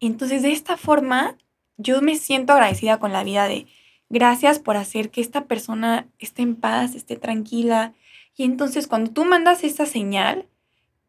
entonces 0.01 0.43
de 0.43 0.53
esta 0.53 0.77
forma 0.77 1.37
yo 1.79 2.03
me 2.03 2.17
siento 2.17 2.53
agradecida 2.53 2.99
con 2.99 3.13
la 3.13 3.25
vida 3.25 3.49
de 3.49 3.67
Gracias 4.09 4.61
por 4.61 4.77
hacer 4.77 5.11
que 5.11 5.21
esta 5.21 5.47
persona 5.47 6.09
esté 6.19 6.43
en 6.43 6.55
paz, 6.55 6.95
esté 6.95 7.17
tranquila. 7.17 7.93
Y 8.37 8.45
entonces 8.45 8.87
cuando 8.87 9.11
tú 9.11 9.25
mandas 9.25 9.65
esa 9.65 9.87
señal, 9.87 10.47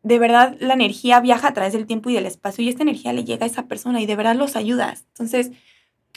de 0.01 0.20
verdad 0.20 0.56
la 0.60 0.74
energía 0.74 1.20
viaja 1.20 1.50
a 1.50 1.53
través 1.53 1.74
del 1.74 1.86
tiempo 1.86 2.10
y 2.10 2.13
del 2.13 2.25
espacio 2.25 2.63
y 2.63 2.70
esta 2.70 2.84
energía 2.84 3.13
le 3.13 3.24
llega 3.24 3.46
a 3.46 3.48
esa 3.48 3.67
persona 3.67 4.01
y 4.01 4.06
de 4.08 4.15
verdad 4.15 4.36
los 4.36 4.56
ayudas. 4.56 5.06
Entonces, 5.10 5.51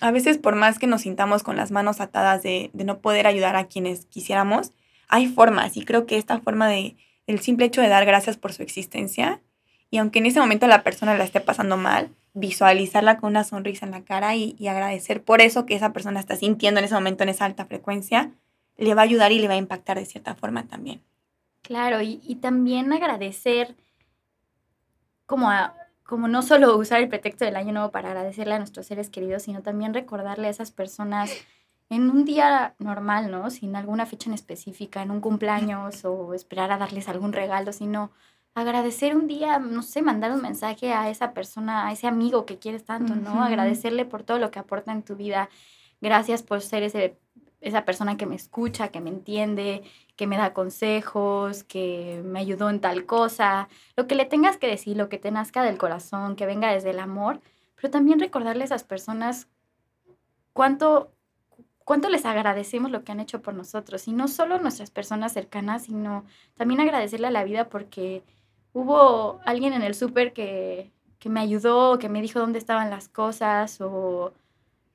a 0.00 0.10
veces 0.10 0.38
por 0.38 0.56
más 0.56 0.78
que 0.78 0.86
nos 0.86 1.02
sintamos 1.02 1.42
con 1.42 1.56
las 1.56 1.70
manos 1.70 2.00
atadas 2.00 2.42
de, 2.42 2.70
de 2.72 2.84
no 2.84 2.98
poder 3.00 3.26
ayudar 3.26 3.56
a 3.56 3.66
quienes 3.66 4.06
quisiéramos, 4.06 4.72
hay 5.08 5.26
formas 5.26 5.76
y 5.76 5.84
creo 5.84 6.06
que 6.06 6.16
esta 6.16 6.40
forma 6.40 6.68
de 6.68 6.96
el 7.26 7.40
simple 7.40 7.66
hecho 7.66 7.80
de 7.80 7.88
dar 7.88 8.06
gracias 8.06 8.36
por 8.36 8.52
su 8.52 8.62
existencia 8.62 9.40
Y 9.90 9.98
aunque 9.98 10.20
en 10.20 10.26
ese 10.26 10.40
momento 10.40 10.66
la 10.66 10.82
persona 10.82 11.16
la 11.16 11.24
esté 11.24 11.40
pasando 11.40 11.76
mal, 11.76 12.10
visualizarla 12.32 13.18
con 13.18 13.30
una 13.30 13.44
sonrisa 13.44 13.86
en 13.86 13.92
la 13.92 14.04
cara 14.04 14.36
y, 14.36 14.54
y 14.58 14.68
agradecer 14.68 15.22
por 15.22 15.40
eso 15.40 15.66
que 15.66 15.74
esa 15.74 15.92
persona 15.92 16.20
está 16.20 16.36
sintiendo 16.36 16.78
en 16.78 16.84
ese 16.84 16.94
momento 16.94 17.24
en 17.24 17.28
esa 17.28 17.44
alta 17.44 17.66
frecuencia, 17.66 18.30
le 18.76 18.94
va 18.94 19.02
a 19.02 19.04
ayudar 19.04 19.32
y 19.32 19.40
le 19.40 19.48
va 19.48 19.54
a 19.54 19.58
impactar 19.58 19.98
de 19.98 20.06
cierta 20.06 20.34
forma 20.34 20.66
también. 20.68 21.02
Claro, 21.62 22.00
y, 22.00 22.20
y 22.24 22.36
también 22.36 22.92
agradecer 22.92 23.76
como 25.26 25.50
a, 25.50 25.74
como 26.10 26.26
no 26.26 26.42
solo 26.42 26.76
usar 26.76 27.00
el 27.00 27.08
pretexto 27.08 27.44
del 27.44 27.54
año 27.54 27.72
nuevo 27.72 27.92
para 27.92 28.08
agradecerle 28.08 28.54
a 28.54 28.58
nuestros 28.58 28.84
seres 28.84 29.10
queridos, 29.10 29.44
sino 29.44 29.62
también 29.62 29.94
recordarle 29.94 30.48
a 30.48 30.50
esas 30.50 30.72
personas 30.72 31.30
en 31.88 32.10
un 32.10 32.24
día 32.24 32.74
normal, 32.80 33.30
¿no? 33.30 33.48
Sin 33.48 33.76
alguna 33.76 34.06
fecha 34.06 34.28
en 34.28 34.34
específica, 34.34 35.02
en 35.02 35.12
un 35.12 35.20
cumpleaños 35.20 36.04
o 36.04 36.34
esperar 36.34 36.72
a 36.72 36.78
darles 36.78 37.08
algún 37.08 37.32
regalo, 37.32 37.72
sino 37.72 38.10
agradecer 38.54 39.14
un 39.14 39.28
día, 39.28 39.60
no 39.60 39.82
sé, 39.82 40.02
mandar 40.02 40.32
un 40.32 40.42
mensaje 40.42 40.92
a 40.92 41.08
esa 41.08 41.32
persona, 41.32 41.86
a 41.86 41.92
ese 41.92 42.08
amigo 42.08 42.44
que 42.44 42.58
quieres 42.58 42.84
tanto, 42.84 43.14
¿no? 43.14 43.44
Agradecerle 43.44 44.04
por 44.04 44.24
todo 44.24 44.40
lo 44.40 44.50
que 44.50 44.58
aporta 44.58 44.90
en 44.90 45.04
tu 45.04 45.14
vida. 45.14 45.48
Gracias 46.00 46.42
por 46.42 46.60
ser 46.60 46.82
ese, 46.82 47.16
esa 47.60 47.84
persona 47.84 48.16
que 48.16 48.26
me 48.26 48.34
escucha, 48.34 48.88
que 48.88 49.00
me 49.00 49.10
entiende, 49.10 49.84
que 50.20 50.26
me 50.26 50.36
da 50.36 50.52
consejos, 50.52 51.64
que 51.64 52.20
me 52.26 52.40
ayudó 52.40 52.68
en 52.68 52.82
tal 52.82 53.06
cosa, 53.06 53.70
lo 53.96 54.06
que 54.06 54.14
le 54.14 54.26
tengas 54.26 54.58
que 54.58 54.66
decir, 54.66 54.94
lo 54.98 55.08
que 55.08 55.16
te 55.16 55.30
nazca 55.30 55.62
del 55.62 55.78
corazón, 55.78 56.36
que 56.36 56.44
venga 56.44 56.70
desde 56.70 56.90
el 56.90 56.98
amor, 56.98 57.40
pero 57.74 57.88
también 57.88 58.20
recordarle 58.20 58.64
a 58.64 58.66
esas 58.66 58.84
personas 58.84 59.48
cuánto, 60.52 61.10
cuánto 61.86 62.10
les 62.10 62.26
agradecemos 62.26 62.90
lo 62.90 63.02
que 63.02 63.12
han 63.12 63.20
hecho 63.20 63.40
por 63.40 63.54
nosotros, 63.54 64.08
y 64.08 64.12
no 64.12 64.28
solo 64.28 64.58
nuestras 64.58 64.90
personas 64.90 65.32
cercanas, 65.32 65.84
sino 65.84 66.26
también 66.54 66.82
agradecerle 66.82 67.28
a 67.28 67.30
la 67.30 67.44
vida 67.44 67.70
porque 67.70 68.22
hubo 68.74 69.40
alguien 69.46 69.72
en 69.72 69.80
el 69.80 69.94
súper 69.94 70.34
que, 70.34 70.92
que 71.18 71.30
me 71.30 71.40
ayudó, 71.40 71.98
que 71.98 72.10
me 72.10 72.20
dijo 72.20 72.40
dónde 72.40 72.58
estaban 72.58 72.90
las 72.90 73.08
cosas, 73.08 73.80
o 73.80 74.34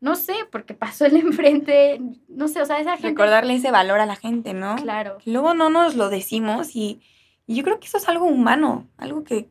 no 0.02 0.16
sé, 0.16 0.36
porque 0.52 0.74
pasó 0.74 1.06
el 1.06 1.16
enfrente, 1.18 2.00
no 2.28 2.48
sé, 2.48 2.62
o 2.62 2.66
sea, 2.66 2.80
esa 2.80 2.94
gente... 2.94 3.10
Recordarle 3.10 3.56
ese 3.56 3.72
valor 3.72 4.00
a 4.00 4.06
la 4.06 4.16
gente, 4.16 4.54
¿no? 4.54 4.76
Claro. 4.76 5.18
Luego 5.26 5.54
no 5.54 5.70
nos 5.70 5.96
lo 5.96 6.10
decimos 6.10 6.76
y, 6.76 7.02
y 7.48 7.56
yo 7.56 7.64
creo 7.64 7.80
que 7.80 7.88
eso 7.88 7.98
es 7.98 8.08
algo 8.08 8.26
humano, 8.26 8.88
algo 8.98 9.24
que, 9.24 9.50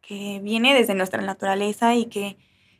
que, 0.00 0.40
viene 0.42 0.74
desde 0.74 0.94
nuestra 0.94 1.22
naturaleza 1.22 1.94
y 1.94 2.06
que 2.06 2.36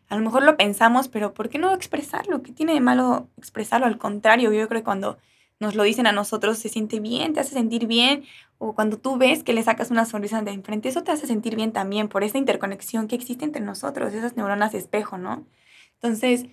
a 0.08 0.16
lo 0.16 0.22
mejor 0.22 0.44
lo 0.44 0.56
pensamos, 0.56 1.08
pero 1.08 1.34
¿por 1.34 1.48
qué 1.48 1.58
no 1.58 1.74
expresarlo? 1.74 2.42
¿Qué 2.42 2.52
tiene 2.52 2.74
de 2.74 2.80
malo 2.80 3.28
expresarlo? 3.36 3.86
Al 3.86 3.98
contrario, 3.98 4.52
yo 4.52 4.68
creo 4.68 4.80
que 4.80 4.84
cuando 4.84 5.18
nos 5.58 5.74
lo 5.74 5.82
dicen 5.82 6.06
a 6.06 6.12
nosotros 6.12 6.58
se 6.58 6.68
siente 6.68 7.00
bien, 7.00 7.32
te 7.32 7.40
hace 7.40 7.54
sentir 7.54 7.86
bien, 7.86 8.24
o 8.58 8.74
cuando 8.74 8.98
tú 8.98 9.16
ves 9.16 9.42
que 9.42 9.52
le 9.52 9.62
sacas 9.62 9.90
una 9.90 10.04
sonrisa 10.04 10.42
de 10.42 10.52
enfrente, 10.52 10.88
eso 10.88 11.02
te 11.02 11.12
hace 11.12 11.26
sentir 11.26 11.56
bien 11.56 11.72
también 11.72 12.08
por 12.08 12.24
esa 12.24 12.38
interconexión 12.38 13.08
que 13.08 13.16
existe 13.16 13.44
entre 13.44 13.62
nosotros, 13.62 14.14
esas 14.14 14.36
neuronas 14.36 14.72
de 14.72 14.78
espejo, 14.78 15.18
¿no? 15.18 15.46
Entonces, 15.94 16.46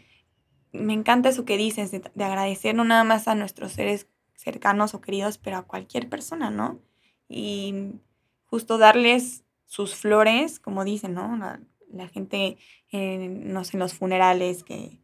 me 0.74 0.94
encanta 0.94 1.30
eso 1.30 1.46
que 1.46 1.58
dices, 1.58 1.92
de, 1.92 2.03
de, 2.13 2.24
agradecer 2.24 2.75
no 2.75 2.84
nada 2.84 3.03
más 3.03 3.27
a 3.27 3.36
nuestros 3.36 3.72
seres 3.74 4.08
cercanos 4.36 4.94
o 4.94 5.01
queridos, 5.01 5.38
pero 5.38 5.58
a 5.58 5.63
cualquier 5.63 6.10
persona, 6.10 6.50
¿no? 6.50 6.82
Y 7.30 7.94
justo 8.46 8.77
darles 8.77 9.44
sus 9.65 9.96
flores, 9.96 10.60
como 10.60 10.84
dicen, 10.84 11.15
¿no? 11.15 11.36
La, 11.38 12.08
gente, 12.10 12.58
no 12.92 13.63
sé, 13.63 13.77
en 13.77 13.80
los 13.80 13.96
funerales 13.96 14.63
que 14.63 15.00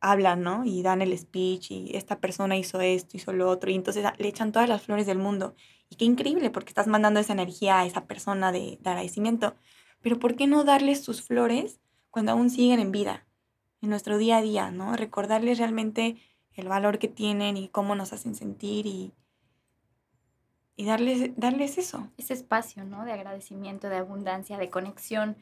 hablan, 0.00 0.42
¿no? 0.42 0.64
Y 0.66 0.82
dan 0.82 1.00
el 1.00 1.16
speech 1.16 1.70
y 1.70 1.96
esta 1.96 2.20
persona 2.20 2.58
hizo 2.58 2.82
esto, 2.82 3.16
hizo 3.16 3.32
lo 3.32 3.48
otro, 3.48 3.70
y 3.70 3.74
entonces 3.74 4.04
le 4.18 4.28
echan 4.28 4.52
todas 4.52 4.68
las 4.68 4.82
flores 4.82 5.06
del 5.06 5.16
mundo. 5.16 5.54
Y 5.88 5.96
qué 5.96 6.04
increíble, 6.04 6.50
porque 6.50 6.68
estás 6.68 6.86
mandando 6.86 7.20
esa 7.20 7.32
energía 7.32 7.80
a 7.80 7.86
esa 7.86 8.06
persona 8.06 8.52
de, 8.52 8.78
de 8.80 8.90
agradecimiento. 8.90 9.54
Pero 10.02 10.18
¿por 10.18 10.36
qué 10.36 10.46
no 10.46 10.64
darles 10.64 11.02
sus 11.02 11.22
flores 11.22 11.80
cuando 12.10 12.32
aún 12.32 12.50
siguen 12.50 12.80
en 12.80 12.92
vida? 12.92 13.26
En 13.82 13.90
nuestro 13.90 14.18
día 14.18 14.38
a 14.38 14.42
día, 14.42 14.70
¿no? 14.70 14.96
Recordarles 14.96 15.58
realmente 15.58 16.16
el 16.54 16.68
valor 16.68 16.98
que 16.98 17.08
tienen 17.08 17.56
y 17.56 17.68
cómo 17.68 17.94
nos 17.94 18.12
hacen 18.12 18.34
sentir 18.34 18.86
y, 18.86 19.12
y 20.76 20.84
darles, 20.84 21.32
darles 21.36 21.78
eso. 21.78 22.08
Ese 22.16 22.34
espacio, 22.34 22.84
¿no? 22.84 23.04
De 23.04 23.12
agradecimiento, 23.12 23.88
de 23.88 23.96
abundancia, 23.96 24.58
de 24.58 24.70
conexión. 24.70 25.36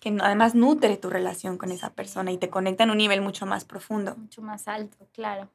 Que 0.00 0.16
además 0.20 0.54
nutre 0.54 0.96
tu 0.96 1.10
relación 1.10 1.58
con 1.58 1.70
esa 1.70 1.94
persona 1.94 2.32
y 2.32 2.38
te 2.38 2.50
conecta 2.50 2.84
en 2.84 2.90
un 2.90 2.98
nivel 2.98 3.20
mucho 3.20 3.46
más 3.46 3.64
profundo. 3.64 4.16
Mucho 4.16 4.42
más 4.42 4.66
alto, 4.66 5.08
claro. 5.12 5.48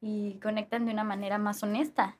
Y 0.00 0.38
conectan 0.40 0.86
de 0.86 0.92
una 0.92 1.04
manera 1.04 1.38
más 1.38 1.62
honesta. 1.62 2.16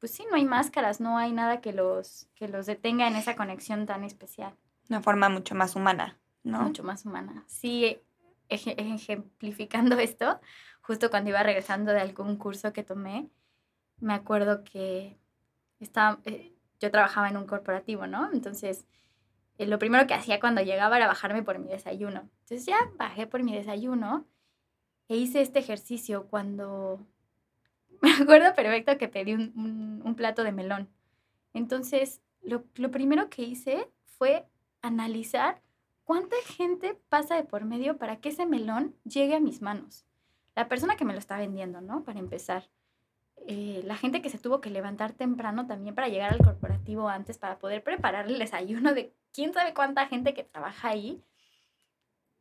Pues 0.00 0.12
sí, 0.12 0.24
no 0.28 0.36
hay 0.36 0.44
máscaras, 0.44 1.00
no 1.00 1.16
hay 1.16 1.32
nada 1.32 1.60
que 1.60 1.72
los, 1.72 2.28
que 2.34 2.48
los 2.48 2.66
detenga 2.66 3.06
en 3.06 3.16
esa 3.16 3.36
conexión 3.36 3.86
tan 3.86 4.04
especial. 4.04 4.54
Una 4.90 5.00
forma 5.00 5.28
mucho 5.28 5.54
más 5.54 5.76
humana, 5.76 6.18
¿no? 6.42 6.62
Mucho 6.62 6.82
más 6.82 7.06
humana. 7.06 7.44
Sí, 7.46 7.98
ejemplificando 8.48 9.98
esto, 9.98 10.40
justo 10.80 11.10
cuando 11.10 11.30
iba 11.30 11.42
regresando 11.42 11.92
de 11.92 12.00
algún 12.00 12.36
curso 12.36 12.72
que 12.72 12.84
tomé, 12.84 13.30
me 13.98 14.14
acuerdo 14.14 14.64
que 14.64 15.18
estaba, 15.80 16.20
eh, 16.24 16.54
yo 16.80 16.90
trabajaba 16.90 17.28
en 17.28 17.36
un 17.36 17.46
corporativo, 17.46 18.06
¿no? 18.06 18.30
Entonces, 18.32 18.86
eh, 19.58 19.66
lo 19.66 19.78
primero 19.78 20.06
que 20.06 20.14
hacía 20.14 20.40
cuando 20.40 20.62
llegaba 20.62 20.96
era 20.96 21.06
bajarme 21.06 21.42
por 21.42 21.58
mi 21.58 21.68
desayuno. 21.68 22.30
Entonces 22.40 22.66
ya 22.66 22.76
bajé 22.96 23.26
por 23.26 23.42
mi 23.42 23.54
desayuno 23.54 24.26
e 25.08 25.16
hice 25.16 25.40
este 25.40 25.60
ejercicio 25.60 26.26
cuando, 26.28 27.06
me 28.02 28.12
acuerdo 28.12 28.54
perfecto 28.54 28.98
que 28.98 29.08
pedí 29.08 29.34
un, 29.34 30.02
un, 30.04 30.14
plato 30.16 30.44
de 30.44 30.52
melón. 30.52 30.88
Entonces, 31.54 32.20
lo 32.42 32.90
primero 32.90 33.30
que 33.30 33.42
hice 33.42 33.90
fue 34.04 34.46
analizar 34.82 35.62
¿cuánta 36.04 36.36
gente 36.46 36.94
pasa 37.08 37.34
de 37.34 37.44
por 37.44 37.64
medio 37.64 37.98
para 37.98 38.20
que 38.20 38.28
ese 38.30 38.46
melón 38.46 38.94
llegue 39.04 39.34
a 39.34 39.40
mis 39.40 39.62
manos? 39.62 40.06
La 40.54 40.68
persona 40.68 40.96
que 40.96 41.04
me 41.04 41.12
lo 41.12 41.18
está 41.18 41.36
vendiendo, 41.36 41.80
¿no? 41.80 42.04
Para 42.04 42.20
empezar. 42.20 42.70
Eh, 43.46 43.82
la 43.84 43.96
gente 43.96 44.22
que 44.22 44.30
se 44.30 44.38
tuvo 44.38 44.60
que 44.60 44.70
levantar 44.70 45.12
temprano 45.12 45.66
también 45.66 45.94
para 45.94 46.08
llegar 46.08 46.32
al 46.32 46.38
corporativo 46.38 47.08
antes, 47.08 47.36
para 47.36 47.58
poder 47.58 47.82
preparar 47.82 48.26
el 48.26 48.38
desayuno 48.38 48.94
de 48.94 49.12
quién 49.32 49.52
sabe 49.52 49.74
cuánta 49.74 50.06
gente 50.06 50.32
que 50.32 50.44
trabaja 50.44 50.88
ahí. 50.88 51.22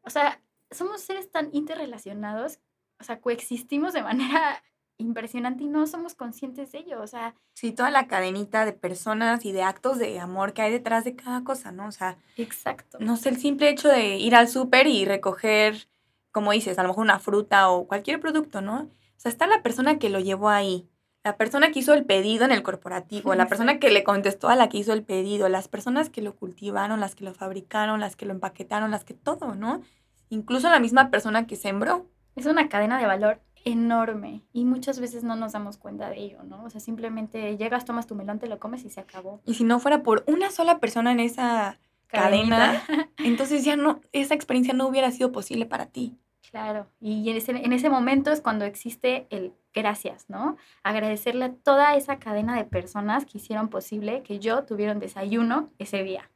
O 0.03 0.09
sea, 0.09 0.41
somos 0.71 1.01
seres 1.01 1.31
tan 1.31 1.49
interrelacionados, 1.53 2.59
o 2.99 3.03
sea, 3.03 3.19
coexistimos 3.19 3.93
de 3.93 4.03
manera 4.03 4.63
impresionante 4.97 5.63
y 5.63 5.67
no 5.67 5.85
somos 5.87 6.15
conscientes 6.15 6.71
de 6.71 6.79
ello, 6.79 7.01
o 7.01 7.07
sea... 7.07 7.35
Sí, 7.53 7.71
toda 7.71 7.91
la 7.91 8.07
cadenita 8.07 8.65
de 8.65 8.73
personas 8.73 9.45
y 9.45 9.51
de 9.51 9.63
actos 9.63 9.97
de 9.97 10.19
amor 10.19 10.53
que 10.53 10.61
hay 10.61 10.71
detrás 10.71 11.03
de 11.03 11.15
cada 11.15 11.43
cosa, 11.43 11.71
¿no? 11.71 11.87
O 11.87 11.91
sea... 11.91 12.17
Exacto. 12.37 12.97
No 12.99 13.17
sé, 13.17 13.29
el 13.29 13.37
simple 13.37 13.69
hecho 13.69 13.89
de 13.89 14.17
ir 14.17 14.35
al 14.35 14.47
súper 14.47 14.87
y 14.87 15.05
recoger, 15.05 15.87
como 16.31 16.51
dices, 16.51 16.77
a 16.79 16.83
lo 16.83 16.89
mejor 16.89 17.03
una 17.03 17.19
fruta 17.19 17.69
o 17.69 17.87
cualquier 17.87 18.19
producto, 18.19 18.61
¿no? 18.61 18.83
O 18.83 19.19
sea, 19.23 19.31
está 19.31 19.47
la 19.47 19.63
persona 19.63 19.99
que 19.99 20.09
lo 20.09 20.19
llevó 20.19 20.49
ahí, 20.49 20.87
la 21.23 21.37
persona 21.37 21.71
que 21.71 21.79
hizo 21.79 21.93
el 21.93 22.05
pedido 22.05 22.43
en 22.43 22.51
el 22.51 22.63
corporativo, 22.63 23.33
la 23.33 23.47
persona 23.47 23.79
que 23.79 23.89
le 23.89 24.03
contestó 24.03 24.49
a 24.49 24.57
la 24.57 24.67
que 24.67 24.77
hizo 24.77 24.91
el 24.91 25.03
pedido, 25.03 25.47
las 25.47 25.69
personas 25.69 26.09
que 26.09 26.21
lo 26.21 26.35
cultivaron, 26.35 26.99
las 26.99 27.15
que 27.15 27.23
lo 27.23 27.33
fabricaron, 27.33 28.01
las 28.01 28.17
que 28.17 28.25
lo 28.25 28.33
empaquetaron, 28.33 28.91
las 28.91 29.05
que 29.05 29.13
todo, 29.13 29.55
¿no? 29.55 29.81
Incluso 30.29 30.69
la 30.69 30.79
misma 30.79 31.11
persona 31.11 31.47
que 31.47 31.55
sembró. 31.55 32.07
Es 32.35 32.45
una 32.45 32.67
cadena 32.67 32.99
de 32.99 33.05
valor 33.05 33.39
enorme 33.65 34.43
y 34.51 34.65
muchas 34.65 34.99
veces 34.99 35.23
no 35.23 35.35
nos 35.35 35.53
damos 35.53 35.77
cuenta 35.77 36.09
de 36.09 36.19
ello, 36.19 36.43
¿no? 36.43 36.63
O 36.63 36.69
sea, 36.69 36.81
simplemente 36.81 37.57
llegas, 37.57 37.85
tomas 37.85 38.07
tu 38.07 38.15
melón, 38.15 38.39
te 38.39 38.47
lo 38.47 38.59
comes 38.59 38.83
y 38.85 38.89
se 38.89 38.99
acabó. 38.99 39.41
Y 39.45 39.53
si 39.53 39.63
no 39.63 39.79
fuera 39.79 40.03
por 40.03 40.23
una 40.27 40.51
sola 40.51 40.79
persona 40.79 41.11
en 41.11 41.19
esa 41.19 41.79
cadena, 42.07 42.83
entonces 43.17 43.63
ya 43.63 43.75
no, 43.75 44.01
esa 44.11 44.33
experiencia 44.33 44.73
no 44.73 44.87
hubiera 44.87 45.11
sido 45.11 45.31
posible 45.31 45.65
para 45.65 45.87
ti. 45.87 46.17
Claro, 46.49 46.87
y 46.99 47.29
en 47.29 47.37
ese, 47.37 47.51
en 47.51 47.73
ese 47.73 47.89
momento 47.89 48.31
es 48.31 48.41
cuando 48.41 48.65
existe 48.65 49.25
el 49.31 49.53
gracias, 49.73 50.29
¿no? 50.29 50.55
Agradecerle 50.83 51.45
a 51.45 51.53
toda 51.53 51.95
esa 51.95 52.19
cadena 52.19 52.55
de 52.55 52.63
personas 52.63 53.25
que 53.25 53.39
hicieron 53.39 53.69
posible 53.69 54.21
que 54.21 54.39
yo 54.39 54.63
tuviera 54.63 54.93
un 54.93 54.99
desayuno 54.99 55.71
ese 55.79 56.03
día. 56.03 56.29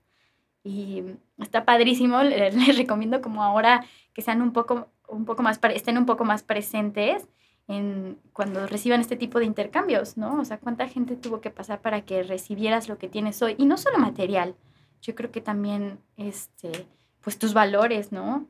Y 0.64 1.04
está 1.38 1.66
padrísimo, 1.66 2.24
les, 2.24 2.56
les 2.68 2.78
recomiendo 2.78 3.22
como 3.22 3.44
ahora 3.44 3.86
que 4.14 4.22
sean 4.22 4.42
un 4.42 4.54
poco 4.54 4.88
un 5.08 5.26
poco 5.26 5.44
más, 5.44 5.60
estén 5.74 5.98
un 5.98 6.06
poco 6.06 6.26
más 6.26 6.44
presentes 6.44 7.28
en, 7.68 8.18
cuando 8.34 8.66
reciban 8.68 9.02
este 9.02 9.16
tipo 9.16 9.40
de 9.40 9.46
intercambios, 9.46 10.18
¿no? 10.18 10.40
O 10.40 10.46
sea, 10.46 10.58
cuánta 10.58 10.88
gente 10.88 11.16
tuvo 11.16 11.42
que 11.42 11.50
pasar 11.50 11.82
para 11.82 12.02
que 12.02 12.24
recibieras 12.24 12.88
lo 12.88 12.98
que 12.98 13.10
tienes 13.10 13.42
hoy. 13.42 13.56
Y 13.58 13.66
no 13.66 13.78
solo 13.78 13.98
material, 13.98 14.56
yo 15.02 15.16
creo 15.16 15.32
que 15.32 15.42
también, 15.42 16.00
este, 16.16 16.88
pues 17.22 17.38
tus 17.38 17.54
valores, 17.54 18.12
¿no? 18.12 18.48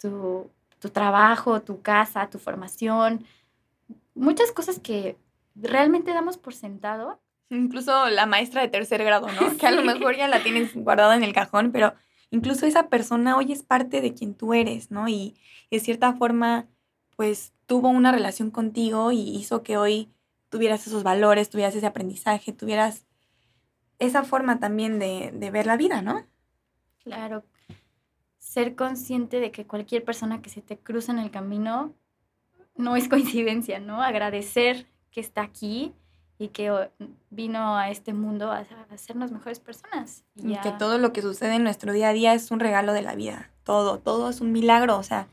Tu, 0.00 0.50
tu 0.78 0.90
trabajo, 0.90 1.62
tu 1.62 1.82
casa, 1.82 2.28
tu 2.30 2.38
formación, 2.38 3.24
muchas 4.14 4.52
cosas 4.52 4.78
que 4.78 5.16
realmente 5.54 6.12
damos 6.12 6.38
por 6.38 6.54
sentado. 6.54 7.20
Incluso 7.50 8.08
la 8.08 8.26
maestra 8.26 8.62
de 8.62 8.68
tercer 8.68 9.04
grado, 9.04 9.28
¿no? 9.28 9.50
Sí. 9.50 9.56
Que 9.60 9.66
a 9.66 9.72
lo 9.72 9.82
mejor 9.82 10.16
ya 10.16 10.28
la 10.28 10.42
tienes 10.42 10.74
guardada 10.74 11.16
en 11.16 11.22
el 11.22 11.32
cajón, 11.32 11.72
pero 11.72 11.94
incluso 12.32 12.66
esa 12.66 12.88
persona 12.88 13.36
hoy 13.36 13.52
es 13.52 13.62
parte 13.62 14.00
de 14.00 14.14
quien 14.14 14.34
tú 14.34 14.54
eres, 14.54 14.90
¿no? 14.90 15.06
Y 15.06 15.36
de 15.70 15.78
cierta 15.78 16.14
forma, 16.14 16.66
pues 17.14 17.52
tuvo 17.66 17.90
una 17.90 18.10
relación 18.10 18.50
contigo 18.50 19.12
y 19.12 19.36
hizo 19.36 19.62
que 19.62 19.76
hoy 19.76 20.08
tuvieras 20.48 20.86
esos 20.86 21.04
valores, 21.04 21.50
tuvieras 21.50 21.76
ese 21.76 21.86
aprendizaje, 21.86 22.52
tuvieras 22.52 23.06
esa 23.98 24.24
forma 24.24 24.58
también 24.58 24.98
de, 24.98 25.30
de 25.32 25.50
ver 25.50 25.66
la 25.66 25.76
vida, 25.76 26.02
¿no? 26.02 26.26
Claro, 27.04 27.44
ser 28.38 28.74
consciente 28.74 29.38
de 29.38 29.52
que 29.52 29.66
cualquier 29.66 30.04
persona 30.04 30.42
que 30.42 30.50
se 30.50 30.62
te 30.62 30.78
cruza 30.78 31.12
en 31.12 31.18
el 31.18 31.30
camino 31.30 31.94
no 32.76 32.96
es 32.96 33.08
coincidencia, 33.08 33.78
¿no? 33.78 34.02
Agradecer 34.02 34.86
que 35.10 35.20
está 35.20 35.42
aquí 35.42 35.94
y 36.42 36.48
que 36.48 36.90
vino 37.30 37.76
a 37.76 37.90
este 37.90 38.12
mundo 38.12 38.50
a, 38.50 38.66
hacernos 38.90 39.30
mejores 39.30 39.60
personas. 39.60 40.24
Y, 40.34 40.56
que 40.56 40.72
todo 40.72 40.98
lo 40.98 41.12
que 41.12 41.22
sucede 41.22 41.54
en 41.54 41.62
nuestro 41.62 41.92
día 41.92 42.08
a 42.08 42.12
día 42.12 42.34
es 42.34 42.50
un 42.50 42.58
regalo 42.58 42.92
de 42.92 43.02
la 43.02 43.14
vida. 43.14 43.50
Todo, 43.62 44.00
todo 44.00 44.28
es 44.28 44.40
un 44.40 44.50
milagro. 44.50 44.98
O 44.98 45.04
sea, 45.04 45.28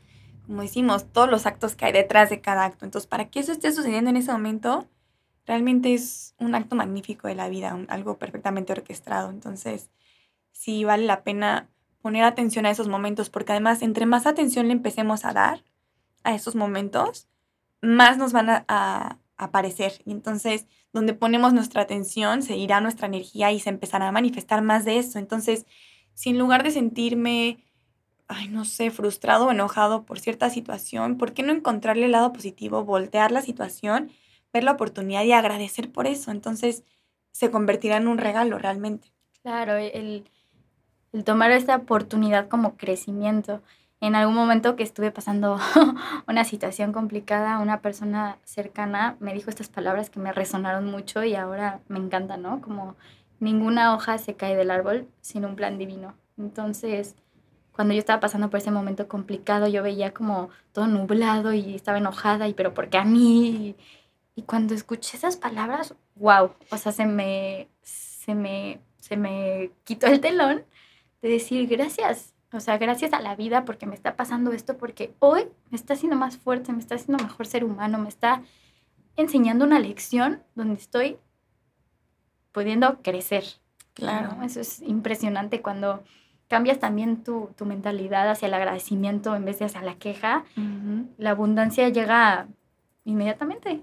como 0.46 0.62
decimos, 0.62 1.06
todos 1.12 1.28
los 1.28 1.46
actos 1.46 1.74
que 1.74 1.86
hay 1.86 1.92
detrás 1.92 2.30
de 2.30 2.40
cada 2.40 2.64
acto. 2.64 2.84
Entonces, 2.84 3.08
para 3.08 3.28
que 3.28 3.40
eso 3.40 3.50
esté 3.50 3.72
sucediendo 3.72 4.08
en 4.08 4.18
ese 4.18 4.30
momento, 4.30 4.86
realmente 5.46 5.94
es 5.94 6.36
un 6.38 6.54
acto 6.54 6.76
magnífico 6.76 7.26
de 7.26 7.34
la 7.34 7.48
vida, 7.48 7.76
algo 7.88 8.16
perfectamente 8.16 8.72
orquestado. 8.72 9.30
Entonces, 9.30 9.90
sí 10.52 10.84
vale 10.84 11.06
la 11.06 11.24
pena 11.24 11.68
poner 12.02 12.22
atención 12.22 12.66
a 12.66 12.70
esos 12.70 12.86
momentos, 12.86 13.30
porque 13.30 13.50
además, 13.50 13.82
entre 13.82 14.06
más 14.06 14.26
atención 14.26 14.68
le 14.68 14.74
empecemos 14.74 15.24
a 15.24 15.32
dar 15.32 15.64
a 16.22 16.36
esos 16.36 16.54
momentos, 16.54 17.26
más 17.80 18.16
nos 18.16 18.32
van 18.32 18.64
a 18.68 19.18
aparecer. 19.40 20.00
Y 20.04 20.12
entonces, 20.12 20.66
donde 20.92 21.14
ponemos 21.14 21.52
nuestra 21.52 21.82
atención, 21.82 22.42
se 22.42 22.56
irá 22.56 22.80
nuestra 22.80 23.06
energía 23.06 23.52
y 23.52 23.60
se 23.60 23.70
empezará 23.70 24.08
a 24.08 24.12
manifestar 24.12 24.62
más 24.62 24.84
de 24.84 24.98
eso. 24.98 25.18
Entonces, 25.18 25.66
si 26.14 26.30
en 26.30 26.38
lugar 26.38 26.62
de 26.62 26.72
sentirme, 26.72 27.64
ay, 28.28 28.48
no 28.48 28.64
sé, 28.64 28.90
frustrado 28.90 29.46
o 29.46 29.50
enojado 29.50 30.04
por 30.04 30.18
cierta 30.18 30.50
situación, 30.50 31.16
¿por 31.16 31.32
qué 31.32 31.42
no 31.42 31.52
encontrarle 31.52 32.06
el 32.06 32.12
lado 32.12 32.32
positivo, 32.32 32.84
voltear 32.84 33.30
la 33.30 33.42
situación, 33.42 34.10
ver 34.52 34.64
la 34.64 34.72
oportunidad 34.72 35.24
y 35.24 35.32
agradecer 35.32 35.92
por 35.92 36.06
eso? 36.06 36.30
Entonces, 36.30 36.84
se 37.32 37.50
convertirá 37.50 37.96
en 37.96 38.08
un 38.08 38.18
regalo 38.18 38.58
realmente. 38.58 39.12
Claro, 39.42 39.76
el, 39.76 40.28
el 41.12 41.24
tomar 41.24 41.52
esta 41.52 41.76
oportunidad 41.76 42.48
como 42.48 42.76
crecimiento 42.76 43.62
en 44.00 44.14
algún 44.14 44.34
momento 44.34 44.76
que 44.76 44.82
estuve 44.82 45.10
pasando 45.10 45.58
una 46.28 46.44
situación 46.44 46.92
complicada, 46.92 47.58
una 47.58 47.82
persona 47.82 48.38
cercana 48.44 49.16
me 49.20 49.34
dijo 49.34 49.50
estas 49.50 49.68
palabras 49.68 50.08
que 50.08 50.20
me 50.20 50.32
resonaron 50.32 50.86
mucho 50.86 51.22
y 51.22 51.34
ahora 51.34 51.80
me 51.88 51.98
encanta, 51.98 52.36
¿no? 52.38 52.62
Como 52.62 52.96
ninguna 53.40 53.94
hoja 53.94 54.18
se 54.18 54.34
cae 54.34 54.56
del 54.56 54.70
árbol 54.70 55.06
sin 55.20 55.44
un 55.44 55.56
plan 55.56 55.78
divino. 55.78 56.14
Entonces, 56.38 57.14
cuando 57.72 57.94
yo 57.94 58.00
estaba 58.00 58.20
pasando 58.20 58.50
por 58.50 58.58
ese 58.58 58.70
momento 58.70 59.08
complicado, 59.08 59.68
yo 59.68 59.82
veía 59.82 60.12
como 60.12 60.50
todo 60.72 60.86
nublado 60.86 61.52
y 61.52 61.74
estaba 61.74 61.98
enojada 61.98 62.48
y 62.48 62.54
pero 62.54 62.74
¿por 62.74 62.88
qué 62.88 62.98
a 62.98 63.04
mí? 63.04 63.76
Y, 64.36 64.42
cuando 64.42 64.74
escuché 64.74 65.18
esas 65.18 65.36
palabras, 65.36 65.94
wow, 66.14 66.52
o 66.70 66.76
sea, 66.78 66.92
se 66.92 67.04
me 67.04 67.68
se 67.82 68.34
me 68.34 68.80
se 68.98 69.16
me 69.16 69.70
quitó 69.84 70.06
el 70.06 70.20
telón 70.20 70.64
de 71.22 71.28
decir 71.28 71.68
gracias, 71.68 72.34
o 72.52 72.60
sea, 72.60 72.78
gracias 72.78 73.12
a 73.12 73.20
la 73.20 73.36
vida 73.36 73.64
porque 73.64 73.86
me 73.86 73.94
está 73.94 74.16
pasando 74.16 74.52
esto, 74.52 74.76
porque 74.76 75.14
hoy 75.20 75.44
me 75.70 75.76
está 75.76 75.94
haciendo 75.94 76.16
más 76.16 76.36
fuerte, 76.36 76.72
me 76.72 76.80
está 76.80 76.96
haciendo 76.96 77.22
mejor 77.22 77.46
ser 77.46 77.64
humano, 77.64 77.98
me 77.98 78.08
está 78.08 78.42
enseñando 79.16 79.64
una 79.64 79.78
lección 79.78 80.42
donde 80.54 80.74
estoy 80.74 81.18
pudiendo 82.52 83.00
crecer. 83.02 83.44
Claro. 83.94 84.42
Eso 84.42 84.60
es 84.60 84.80
impresionante 84.82 85.62
cuando 85.62 86.02
cambias 86.48 86.80
también 86.80 87.22
tu, 87.22 87.54
mentalidad 87.64 88.28
hacia 88.28 88.48
el 88.48 88.54
agradecimiento 88.54 89.36
en 89.36 89.44
vez 89.44 89.60
de 89.60 89.66
hacia 89.66 89.82
la 89.82 89.94
queja. 89.94 90.44
La 91.18 91.30
abundancia 91.30 91.88
llega 91.88 92.48
inmediatamente. 93.04 93.82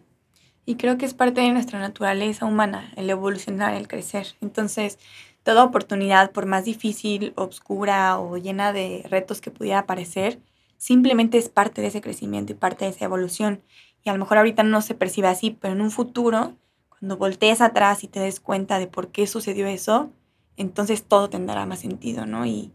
Y 0.65 0.75
creo 0.75 0.97
que 0.97 1.05
es 1.05 1.13
parte 1.13 1.39
de 1.39 1.51
nuestra 1.51 1.79
naturaleza 1.79 2.45
humana, 2.45 2.91
el 2.97 3.09
evolucionar, 3.09 3.73
el 3.73 3.87
crecer. 3.87 4.35
Entonces, 4.41 4.99
toda 5.47 5.63
oportunidad, 5.63 6.31
por 6.31 6.45
más 6.45 6.65
difícil, 6.65 7.31
obscura 7.37 8.19
o 8.19 8.35
llena 8.35 8.73
de 8.73 9.05
retos 9.09 9.39
que 9.39 9.49
pudiera 9.49 9.85
parecer, 9.85 10.41
simplemente 10.75 11.37
es 11.37 11.47
parte 11.47 11.79
de 11.79 11.87
ese 11.87 12.01
crecimiento 12.01 12.51
y 12.51 12.55
parte 12.55 12.83
de 12.83 12.91
esa 12.91 13.05
evolución. 13.05 13.61
Y 14.03 14.09
a 14.09 14.13
lo 14.13 14.19
mejor 14.19 14.39
ahorita 14.39 14.63
no 14.63 14.81
se 14.81 14.93
percibe 14.93 15.29
así, 15.29 15.51
pero 15.51 15.73
en 15.73 15.79
un 15.79 15.89
futuro, 15.89 16.57
cuando 16.89 17.15
voltees 17.15 17.61
atrás 17.61 18.03
y 18.03 18.09
te 18.09 18.19
des 18.19 18.41
cuenta 18.41 18.77
de 18.77 18.87
por 18.87 19.07
qué 19.07 19.25
sucedió 19.25 19.67
eso, 19.67 20.09
entonces 20.57 21.05
todo 21.05 21.29
tendrá 21.29 21.65
más 21.65 21.79
sentido, 21.79 22.25
¿no? 22.25 22.45
Y, 22.45 22.73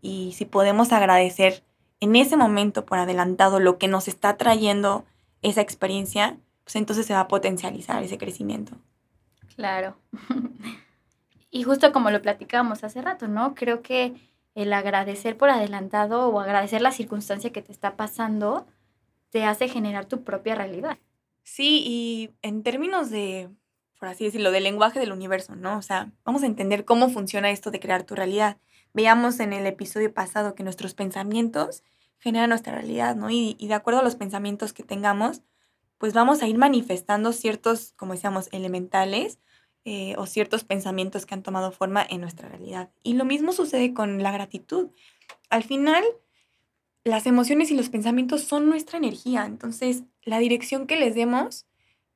y 0.00 0.32
si 0.32 0.46
podemos 0.46 0.92
agradecer 0.92 1.62
en 2.00 2.16
ese 2.16 2.38
momento 2.38 2.86
por 2.86 3.00
adelantado 3.00 3.60
lo 3.60 3.76
que 3.76 3.86
nos 3.86 4.08
está 4.08 4.38
trayendo 4.38 5.04
esa 5.42 5.60
experiencia, 5.60 6.38
pues 6.64 6.76
entonces 6.76 7.04
se 7.04 7.12
va 7.12 7.20
a 7.20 7.28
potencializar 7.28 8.02
ese 8.02 8.16
crecimiento. 8.16 8.78
Claro. 9.56 9.98
Y 11.54 11.62
justo 11.62 11.92
como 11.92 12.10
lo 12.10 12.20
platicábamos 12.20 12.82
hace 12.82 13.00
rato, 13.00 13.28
¿no? 13.28 13.54
Creo 13.54 13.80
que 13.80 14.12
el 14.56 14.72
agradecer 14.72 15.36
por 15.36 15.50
adelantado 15.50 16.26
o 16.28 16.40
agradecer 16.40 16.82
la 16.82 16.90
circunstancia 16.90 17.52
que 17.52 17.62
te 17.62 17.70
está 17.70 17.96
pasando 17.96 18.66
te 19.30 19.44
hace 19.44 19.68
generar 19.68 20.06
tu 20.06 20.24
propia 20.24 20.56
realidad. 20.56 20.98
Sí, 21.44 21.84
y 21.86 22.30
en 22.42 22.64
términos 22.64 23.08
de, 23.08 23.50
por 24.00 24.08
así 24.08 24.24
decirlo, 24.24 24.50
del 24.50 24.64
lenguaje 24.64 24.98
del 24.98 25.12
universo, 25.12 25.54
¿no? 25.54 25.78
O 25.78 25.82
sea, 25.82 26.10
vamos 26.24 26.42
a 26.42 26.46
entender 26.46 26.84
cómo 26.84 27.08
funciona 27.08 27.52
esto 27.52 27.70
de 27.70 27.78
crear 27.78 28.02
tu 28.02 28.16
realidad. 28.16 28.56
Veíamos 28.92 29.38
en 29.38 29.52
el 29.52 29.64
episodio 29.68 30.12
pasado 30.12 30.56
que 30.56 30.64
nuestros 30.64 30.94
pensamientos 30.94 31.84
generan 32.18 32.48
nuestra 32.48 32.74
realidad, 32.74 33.14
¿no? 33.14 33.30
Y, 33.30 33.54
y 33.60 33.68
de 33.68 33.74
acuerdo 33.74 34.00
a 34.00 34.04
los 34.04 34.16
pensamientos 34.16 34.72
que 34.72 34.82
tengamos, 34.82 35.42
pues 35.98 36.14
vamos 36.14 36.42
a 36.42 36.48
ir 36.48 36.58
manifestando 36.58 37.32
ciertos, 37.32 37.92
como 37.96 38.14
decíamos, 38.14 38.48
elementales 38.50 39.38
eh, 39.84 40.14
o 40.16 40.26
ciertos 40.26 40.64
pensamientos 40.64 41.26
que 41.26 41.34
han 41.34 41.42
tomado 41.42 41.70
forma 41.70 42.06
en 42.08 42.22
nuestra 42.22 42.48
realidad. 42.48 42.90
Y 43.02 43.14
lo 43.14 43.24
mismo 43.24 43.52
sucede 43.52 43.92
con 43.92 44.22
la 44.22 44.32
gratitud. 44.32 44.88
Al 45.50 45.62
final, 45.62 46.02
las 47.04 47.26
emociones 47.26 47.70
y 47.70 47.76
los 47.76 47.90
pensamientos 47.90 48.44
son 48.44 48.68
nuestra 48.68 48.96
energía, 48.96 49.44
entonces 49.44 50.04
la 50.22 50.38
dirección 50.38 50.86
que 50.86 50.96
les 50.96 51.14
demos 51.14 51.66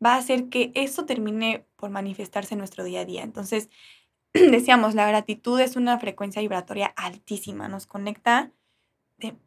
va 0.05 0.15
a 0.15 0.19
hacer 0.19 0.49
que 0.49 0.73
eso 0.75 1.05
termine 1.05 1.67
por 1.77 1.91
manifestarse 1.91 2.55
en 2.55 2.59
nuestro 2.59 2.85
día 2.85 3.01
a 3.01 3.05
día. 3.05 3.23
Entonces, 3.23 3.69
decíamos, 4.33 4.95
la 4.95 5.07
gratitud 5.07 5.61
es 5.61 5.77
una 5.77 5.99
frecuencia 5.99 6.41
vibratoria 6.41 6.87
altísima, 6.97 7.69
nos 7.69 7.87
conecta, 7.87 8.51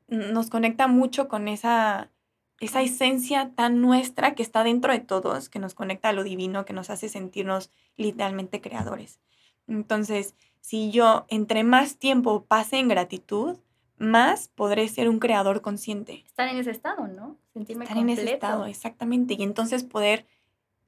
nos 0.08 0.50
conecta 0.50 0.88
mucho 0.88 1.28
con 1.28 1.48
esa 1.48 2.11
esa 2.62 2.84
esencia 2.84 3.52
tan 3.56 3.82
nuestra 3.82 4.36
que 4.36 4.44
está 4.44 4.64
dentro 4.64 4.94
de 4.94 5.00
todos, 5.00 5.50
que 5.50 5.58
nos 5.58 5.74
conecta 5.74 6.10
a 6.10 6.14
lo 6.14 6.24
divino, 6.24 6.64
que 6.64 6.74
nos 6.74 6.92
hace 6.92 7.10
sentirnos 7.10 7.72
literalmente 7.98 8.62
creadores. 8.62 9.20
Entonces, 9.68 10.36
si 10.62 10.92
yo 10.92 11.26
entre 11.28 11.64
más 11.64 11.98
tiempo 11.98 12.46
pase 12.46 12.78
en 12.78 12.88
gratitud, 12.88 13.58
más 13.98 14.48
podré 14.48 14.88
ser 14.90 15.10
un 15.10 15.18
creador 15.18 15.62
consciente. 15.62 16.24
Estar 16.26 16.48
en 16.50 16.58
ese 16.58 16.70
estado, 16.70 17.08
¿no? 17.08 17.36
Sentirme 17.52 17.86
Estar 17.86 17.98
en 17.98 18.10
ese 18.10 18.32
estado, 18.32 18.68
exactamente. 18.68 19.36
Y 19.38 19.42
entonces 19.42 19.84
poder 19.84 20.28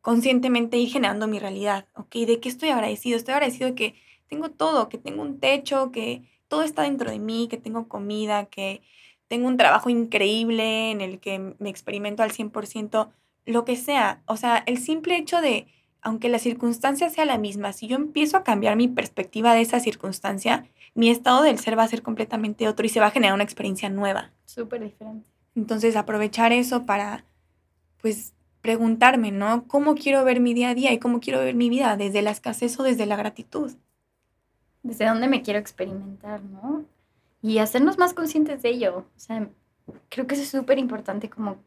conscientemente 0.01 0.77
ir 0.77 0.89
generando 0.89 1.27
mi 1.27 1.39
realidad. 1.39 1.87
¿Ok? 1.95 2.17
¿De 2.27 2.39
qué 2.39 2.49
estoy 2.49 2.69
agradecido? 2.69 3.17
Estoy 3.17 3.33
agradecido 3.33 3.69
de 3.69 3.75
que 3.75 3.95
tengo 4.27 4.49
todo, 4.49 4.89
que 4.89 4.99
tengo 4.99 5.23
un 5.23 5.39
techo, 5.39 5.91
que 5.91 6.23
todo 6.47 6.61
está 6.61 6.83
dentro 6.83 7.09
de 7.09 7.17
mí, 7.17 7.47
que 7.49 7.57
tengo 7.57 7.87
comida, 7.87 8.45
que 8.45 8.83
tengo 9.27 9.47
un 9.47 9.57
trabajo 9.57 9.89
increíble 9.89 10.91
en 10.91 11.01
el 11.01 11.19
que 11.19 11.55
me 11.59 11.69
experimento 11.69 12.23
al 12.23 12.31
100%, 12.31 13.09
lo 13.45 13.65
que 13.65 13.75
sea. 13.75 14.21
O 14.25 14.37
sea, 14.37 14.63
el 14.65 14.77
simple 14.77 15.17
hecho 15.17 15.41
de, 15.41 15.67
aunque 16.01 16.29
la 16.29 16.39
circunstancia 16.39 17.09
sea 17.09 17.25
la 17.25 17.37
misma, 17.37 17.73
si 17.73 17.87
yo 17.87 17.95
empiezo 17.95 18.37
a 18.37 18.43
cambiar 18.43 18.75
mi 18.75 18.87
perspectiva 18.87 19.53
de 19.53 19.61
esa 19.61 19.79
circunstancia, 19.79 20.65
mi 20.95 21.09
estado 21.09 21.41
del 21.41 21.59
ser 21.59 21.77
va 21.77 21.83
a 21.83 21.87
ser 21.87 22.03
completamente 22.03 22.67
otro 22.67 22.85
y 22.85 22.89
se 22.89 22.99
va 22.99 23.07
a 23.07 23.11
generar 23.11 23.33
una 23.33 23.43
experiencia 23.43 23.89
nueva. 23.89 24.31
Súper 24.45 24.83
diferente. 24.83 25.27
Entonces, 25.55 25.95
aprovechar 25.95 26.51
eso 26.51 26.85
para, 26.85 27.25
pues, 28.01 28.33
preguntarme, 28.61 29.31
¿no? 29.31 29.67
¿Cómo 29.67 29.95
quiero 29.95 30.23
ver 30.23 30.39
mi 30.39 30.53
día 30.53 30.69
a 30.69 30.75
día 30.75 30.93
y 30.93 30.99
cómo 30.99 31.19
quiero 31.19 31.39
ver 31.39 31.55
mi 31.55 31.69
vida? 31.69 31.97
¿Desde 31.97 32.21
la 32.21 32.31
escasez 32.31 32.79
o 32.79 32.83
desde 32.83 33.05
la 33.05 33.15
gratitud? 33.15 33.73
¿Desde 34.83 35.05
dónde 35.05 35.27
me 35.27 35.41
quiero 35.41 35.59
experimentar, 35.59 36.41
no? 36.43 36.85
Y 37.43 37.59
hacernos 37.59 37.99
más 37.99 38.13
conscientes 38.13 38.63
de 38.63 38.69
ello. 38.69 39.05
O 39.15 39.19
sea, 39.19 39.47
creo 40.09 40.25
que 40.25 40.33
eso 40.33 40.43
es 40.43 40.49
súper 40.49 40.79
importante 40.79 41.29
como 41.29 41.57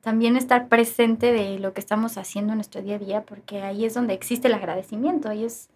también 0.00 0.36
estar 0.36 0.68
presente 0.68 1.32
de 1.32 1.58
lo 1.58 1.72
que 1.72 1.80
estamos 1.80 2.18
haciendo 2.18 2.52
en 2.52 2.58
nuestro 2.58 2.82
día 2.82 2.96
a 2.96 2.98
día, 2.98 3.22
porque 3.22 3.62
ahí 3.62 3.86
es 3.86 3.94
donde 3.94 4.12
existe 4.12 4.48
el 4.48 4.54
agradecimiento, 4.54 5.30
ahí 5.30 5.44
es, 5.44 5.70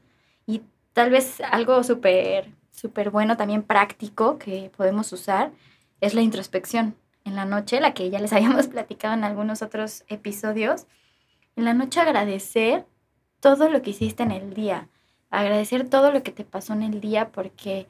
y 0.44 0.62
tal 0.92 1.10
vez 1.10 1.40
algo 1.40 1.82
súper, 1.84 2.52
súper 2.72 3.10
bueno, 3.10 3.36
también 3.36 3.62
práctico 3.62 4.38
que 4.38 4.70
podemos 4.76 5.10
usar, 5.12 5.52
es 6.00 6.12
la 6.12 6.20
introspección. 6.20 6.96
En 7.24 7.36
la 7.36 7.44
noche, 7.44 7.80
la 7.80 7.94
que 7.94 8.10
ya 8.10 8.18
les 8.18 8.32
habíamos 8.34 8.66
platicado 8.66 9.14
en 9.14 9.24
algunos 9.24 9.62
otros 9.62 10.04
episodios, 10.08 10.86
en 11.56 11.64
la 11.64 11.74
noche 11.74 12.00
agradecer 12.00 12.86
todo 13.40 13.70
lo 13.70 13.82
que 13.82 13.90
hiciste 13.90 14.24
en 14.24 14.32
el 14.32 14.52
día, 14.52 14.88
agradecer 15.30 15.88
todo 15.88 16.10
lo 16.10 16.24
que 16.24 16.32
te 16.32 16.44
pasó 16.44 16.72
en 16.72 16.82
el 16.82 17.00
día, 17.00 17.30
porque 17.30 17.86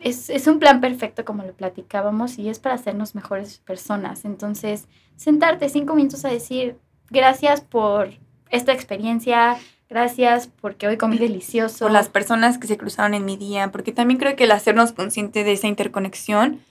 es, 0.00 0.46
un 0.46 0.58
plan 0.58 0.80
perfecto 0.80 1.24
como 1.24 1.42
lo 1.42 1.52
platicábamos 1.52 2.38
y 2.38 2.48
es 2.48 2.58
para 2.58 2.74
hacernos 2.74 3.14
mejores 3.14 3.58
personas. 3.58 4.24
Entonces, 4.24 4.88
sentarte 5.16 5.68
cinco 5.68 5.94
minutos 5.94 6.24
a 6.24 6.28
decir 6.28 6.78
gracias 7.10 7.60
por 7.60 8.10
esta 8.50 8.72
experiencia, 8.72 9.58
Gracias 9.88 10.48
porque 10.60 10.88
hoy 10.88 10.96
comí 10.96 11.18
delicioso. 11.18 11.84
Por 11.84 11.92
las 11.92 12.08
personas 12.08 12.58
que 12.58 12.66
se 12.66 12.78
cruzaron 12.78 13.14
en 13.14 13.24
mi 13.24 13.36
día, 13.36 13.70
porque 13.70 13.92
también 13.92 14.18
creo 14.18 14.34
que 14.34 14.44
el 14.44 14.50
hacernos 14.50 14.92
consciente 14.92 15.44
de 15.44 15.52
esa 15.52 15.68
interconexión 15.68 16.62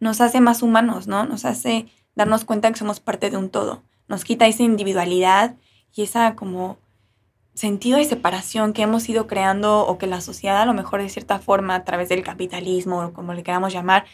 nos 0.00 0.20
hace 0.20 0.40
más 0.40 0.62
humanos, 0.62 1.06
¿no? 1.06 1.24
Nos 1.24 1.44
hace 1.44 1.86
darnos 2.14 2.44
cuenta 2.44 2.70
que 2.70 2.78
somos 2.78 3.00
parte 3.00 3.30
de 3.30 3.36
un 3.36 3.50
todo. 3.50 3.82
Nos 4.08 4.24
quita 4.24 4.46
esa 4.46 4.62
individualidad 4.62 5.54
y 5.94 6.02
esa 6.02 6.34
como 6.34 6.78
sentido 7.56 7.98
de 7.98 8.04
separación 8.04 8.72
que 8.74 8.82
hemos 8.82 9.08
ido 9.08 9.26
creando 9.26 9.86
o 9.86 9.98
que 9.98 10.06
la 10.06 10.20
sociedad 10.20 10.60
a 10.60 10.66
lo 10.66 10.74
mejor 10.74 11.00
de 11.00 11.08
cierta 11.08 11.38
forma 11.38 11.74
a 11.74 11.84
través 11.84 12.08
del 12.10 12.22
capitalismo 12.22 13.02
o 13.02 13.12
como 13.12 13.32
le 13.32 13.42
queramos 13.42 13.72
llamar 13.72 14.04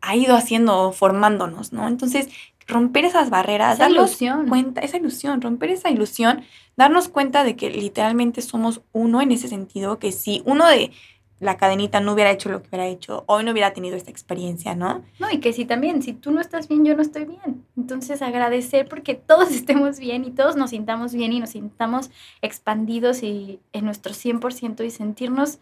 ha 0.00 0.16
ido 0.16 0.36
haciendo 0.36 0.92
formándonos, 0.92 1.72
¿no? 1.72 1.88
Entonces, 1.88 2.28
romper 2.66 3.04
esas 3.04 3.30
barreras, 3.30 3.74
esa 3.74 3.90
ilusión. 3.90 4.48
cuenta, 4.48 4.80
esa 4.80 4.96
ilusión, 4.96 5.40
romper 5.40 5.70
esa 5.70 5.90
ilusión, 5.90 6.44
darnos 6.76 7.08
cuenta 7.08 7.42
de 7.42 7.56
que 7.56 7.70
literalmente 7.70 8.42
somos 8.42 8.82
uno 8.92 9.20
en 9.22 9.32
ese 9.32 9.48
sentido, 9.48 9.98
que 9.98 10.12
si 10.12 10.42
uno 10.44 10.68
de 10.68 10.92
la 11.40 11.56
cadenita 11.56 12.00
no 12.00 12.12
hubiera 12.12 12.30
hecho 12.30 12.48
lo 12.48 12.62
que 12.62 12.68
hubiera 12.68 12.86
hecho, 12.86 13.24
hoy 13.26 13.44
no 13.44 13.52
hubiera 13.52 13.72
tenido 13.72 13.96
esta 13.96 14.10
experiencia, 14.10 14.74
¿no? 14.74 15.02
No, 15.18 15.30
y 15.30 15.40
que 15.40 15.52
si 15.52 15.64
también, 15.64 16.02
si 16.02 16.12
tú 16.12 16.30
no 16.30 16.40
estás 16.40 16.68
bien, 16.68 16.84
yo 16.84 16.94
no 16.96 17.02
estoy 17.02 17.24
bien. 17.24 17.64
Entonces 17.76 18.22
agradecer 18.22 18.88
porque 18.88 19.14
todos 19.14 19.50
estemos 19.52 19.98
bien 19.98 20.24
y 20.24 20.30
todos 20.30 20.56
nos 20.56 20.70
sintamos 20.70 21.14
bien 21.14 21.32
y 21.32 21.40
nos 21.40 21.50
sintamos 21.50 22.10
expandidos 22.40 23.22
y 23.22 23.60
en 23.72 23.84
nuestro 23.84 24.12
100% 24.12 24.84
y 24.84 24.90
sentirnos 24.90 25.58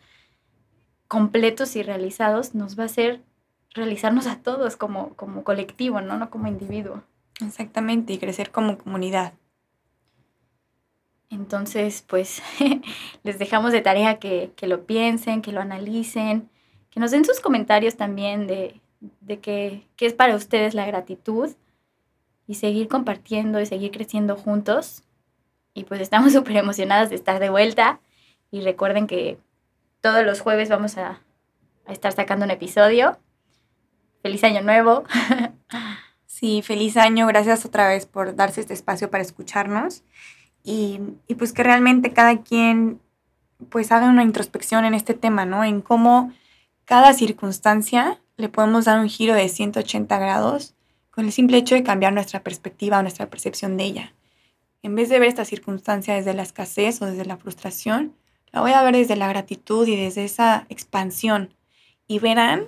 completos 1.08 1.76
y 1.76 1.82
realizados 1.82 2.54
nos 2.54 2.78
va 2.78 2.85
a 2.85 2.87
hacer 2.87 3.20
realizarnos 3.74 4.26
a 4.26 4.37
todos 4.37 4.76
como, 4.76 5.14
como 5.14 5.44
colectivo, 5.44 6.00
¿no? 6.00 6.18
No 6.18 6.30
como 6.30 6.46
individuo. 6.46 7.02
Exactamente, 7.44 8.12
y 8.12 8.18
crecer 8.18 8.50
como 8.50 8.78
comunidad. 8.78 9.32
Entonces, 11.33 12.05
pues 12.07 12.42
les 13.23 13.38
dejamos 13.38 13.73
de 13.73 13.81
tarea 13.81 14.18
que, 14.18 14.53
lo 14.61 14.85
piensen, 14.85 15.40
que 15.40 15.51
lo 15.51 15.62
analicen, 15.62 16.51
que 16.90 17.01
nos 17.01 17.11
den 17.11 17.25
sus 17.25 17.40
comentarios 17.40 17.97
también 17.97 18.47
de, 18.47 18.81
de 19.23 19.40
qué 19.40 19.87
es 19.99 20.12
para 20.12 20.37
ustedes 20.37 20.75
la 20.75 20.85
gratitud 20.85 21.51
y 22.47 22.57
seguir 22.57 22.87
compartiendo 22.87 23.61
y 23.61 23.66
seguir 23.66 23.92
creciendo 23.92 24.37
juntos. 24.37 25.05
Y 25.73 25.85
pues 25.85 26.03
estamos 26.03 26.33
súper 26.35 26.57
emocionadas 26.57 27.09
de 27.09 27.16
estar 27.16 27.40
de 27.40 27.49
vuelta 27.49 28.01
y 28.51 28.61
recuerden 28.61 29.07
que 29.07 29.38
todos 30.03 30.27
los 30.27 30.42
jueves 30.42 30.68
vamos 30.68 30.99
a, 30.99 31.21
a 31.87 31.92
estar 31.92 32.12
sacando 32.12 32.45
un 32.45 32.51
episodio. 32.51 33.18
Feliz 34.21 34.45
año 34.45 34.61
nuevo. 34.61 35.05
sí, 36.27 36.61
feliz 36.61 36.99
año. 36.99 37.27
Gracias 37.27 37.64
otra 37.64 37.88
vez 37.88 38.05
por 38.05 38.37
darse 38.37 38.61
este 38.61 38.75
espacio 38.75 39.11
para 39.11 39.23
escucharnos 39.23 40.03
y, 40.64 41.01
pues 41.38 41.53
que 41.53 41.62
realmente 41.62 42.12
cada 42.12 42.42
quien 42.42 43.01
pues 43.68 43.92
haga 43.92 44.09
una 44.09 44.22
introspección 44.22 44.85
en 44.85 44.94
este 44.94 45.14
tema, 45.14 45.44
¿no? 45.44 45.64
En 45.64 45.81
cómo 45.81 46.33
cada 46.85 47.12
circunstancia 47.14 48.20
le 48.37 48.48
podemos 48.48 48.87
dar 48.87 48.98
un 49.01 49.09
giro 49.09 49.35
de 49.35 49.48
180 49.48 50.18
grados 50.18 50.75
con 51.11 51.27
el 51.27 51.33
simple 51.33 51.59
hecho 51.59 51.75
de 51.75 51.83
cambiar 51.83 52.12
nuestra 52.12 52.42
perspectiva 52.42 52.98
o 52.98 53.03
nuestra 53.03 53.31
percepción 53.31 53.77
de 53.77 53.85
ella. 53.85 54.14
En 54.83 54.96
vez 54.96 55.09
de 55.09 55.20
ver 55.20 55.29
esta 55.29 55.44
circunstancia 55.44 56.14
desde 56.14 56.35
la 56.35 56.42
escasez 56.42 57.01
o 57.03 57.07
desde 57.07 57.25
la 57.25 57.37
frustración, 57.37 58.14
la 58.51 58.61
voy 58.61 58.72
a 58.72 58.83
ver 58.83 58.96
desde 58.96 59.16
la 59.16 59.29
gratitud 59.29 59.87
y 59.87 59.96
desde 59.96 60.25
esa 60.25 60.66
expansión. 60.68 61.55
Y 62.09 62.18
verán, 62.18 62.66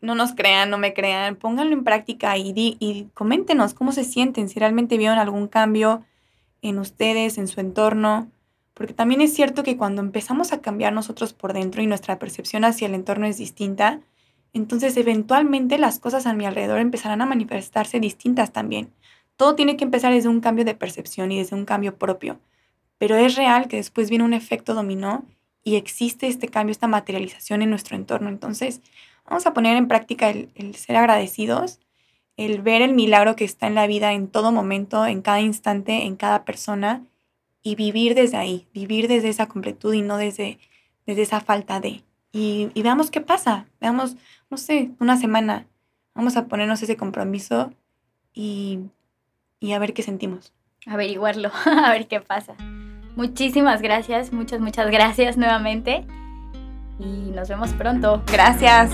no 0.00 0.14
nos 0.14 0.34
crean, 0.34 0.70
no 0.70 0.78
me 0.78 0.94
crean, 0.94 1.36
pónganlo 1.36 1.72
en 1.72 1.82
práctica 1.82 2.36
y, 2.36 2.52
y 2.54 3.08
coméntenos 3.14 3.74
cómo 3.74 3.90
se 3.90 4.04
sienten, 4.04 4.48
si 4.48 4.60
realmente 4.60 4.98
vieron 4.98 5.18
algún 5.18 5.48
cambio, 5.48 6.04
en 6.68 6.78
ustedes, 6.78 7.38
en 7.38 7.48
su 7.48 7.60
entorno, 7.60 8.30
porque 8.74 8.92
también 8.92 9.22
es 9.22 9.32
cierto 9.32 9.62
que 9.62 9.76
cuando 9.76 10.02
empezamos 10.02 10.52
a 10.52 10.60
cambiar 10.60 10.92
nosotros 10.92 11.32
por 11.32 11.54
dentro 11.54 11.82
y 11.82 11.86
nuestra 11.86 12.18
percepción 12.18 12.64
hacia 12.64 12.86
el 12.86 12.94
entorno 12.94 13.26
es 13.26 13.38
distinta, 13.38 14.00
entonces 14.52 14.96
eventualmente 14.96 15.78
las 15.78 15.98
cosas 15.98 16.26
a 16.26 16.34
mi 16.34 16.44
alrededor 16.44 16.80
empezarán 16.80 17.22
a 17.22 17.26
manifestarse 17.26 18.00
distintas 18.00 18.52
también. 18.52 18.92
Todo 19.36 19.54
tiene 19.54 19.76
que 19.76 19.84
empezar 19.84 20.12
desde 20.12 20.28
un 20.28 20.40
cambio 20.40 20.64
de 20.64 20.74
percepción 20.74 21.32
y 21.32 21.38
desde 21.38 21.56
un 21.56 21.64
cambio 21.64 21.96
propio, 21.96 22.38
pero 22.98 23.16
es 23.16 23.36
real 23.36 23.68
que 23.68 23.76
después 23.76 24.10
viene 24.10 24.24
un 24.24 24.34
efecto 24.34 24.74
dominó 24.74 25.24
y 25.64 25.76
existe 25.76 26.26
este 26.26 26.48
cambio, 26.48 26.72
esta 26.72 26.86
materialización 26.86 27.62
en 27.62 27.70
nuestro 27.70 27.96
entorno. 27.96 28.28
Entonces, 28.28 28.82
vamos 29.24 29.46
a 29.46 29.54
poner 29.54 29.76
en 29.76 29.88
práctica 29.88 30.30
el, 30.30 30.50
el 30.54 30.74
ser 30.74 30.96
agradecidos 30.96 31.80
el 32.36 32.62
ver 32.62 32.82
el 32.82 32.94
milagro 32.94 33.36
que 33.36 33.44
está 33.44 33.66
en 33.66 33.74
la 33.74 33.86
vida 33.86 34.12
en 34.12 34.28
todo 34.28 34.52
momento, 34.52 35.06
en 35.06 35.22
cada 35.22 35.40
instante, 35.40 36.04
en 36.04 36.16
cada 36.16 36.44
persona 36.44 37.02
y 37.62 37.74
vivir 37.74 38.14
desde 38.14 38.36
ahí, 38.36 38.66
vivir 38.72 39.08
desde 39.08 39.28
esa 39.28 39.46
completud 39.46 39.92
y 39.94 40.02
no 40.02 40.18
desde, 40.18 40.58
desde 41.06 41.22
esa 41.22 41.40
falta 41.40 41.80
de. 41.80 42.02
Y, 42.32 42.70
veamos 42.82 43.10
qué 43.10 43.20
pasa, 43.20 43.66
veamos, 43.80 44.16
no 44.50 44.56
sé, 44.58 44.90
una 45.00 45.16
semana, 45.16 45.66
vamos 46.14 46.36
a 46.36 46.46
ponernos 46.46 46.82
ese 46.82 46.96
compromiso 46.96 47.72
y, 48.34 48.80
y 49.58 49.72
a 49.72 49.78
ver 49.78 49.94
qué 49.94 50.02
sentimos. 50.02 50.52
Averiguarlo, 50.86 51.50
a 51.64 51.90
ver 51.90 52.06
qué 52.06 52.20
pasa. 52.20 52.54
Muchísimas 53.16 53.80
gracias, 53.80 54.32
muchas, 54.32 54.60
muchas 54.60 54.90
gracias 54.90 55.38
nuevamente 55.38 56.04
y 56.98 57.30
nos 57.30 57.48
vemos 57.48 57.72
pronto. 57.72 58.22
Gracias. 58.30 58.90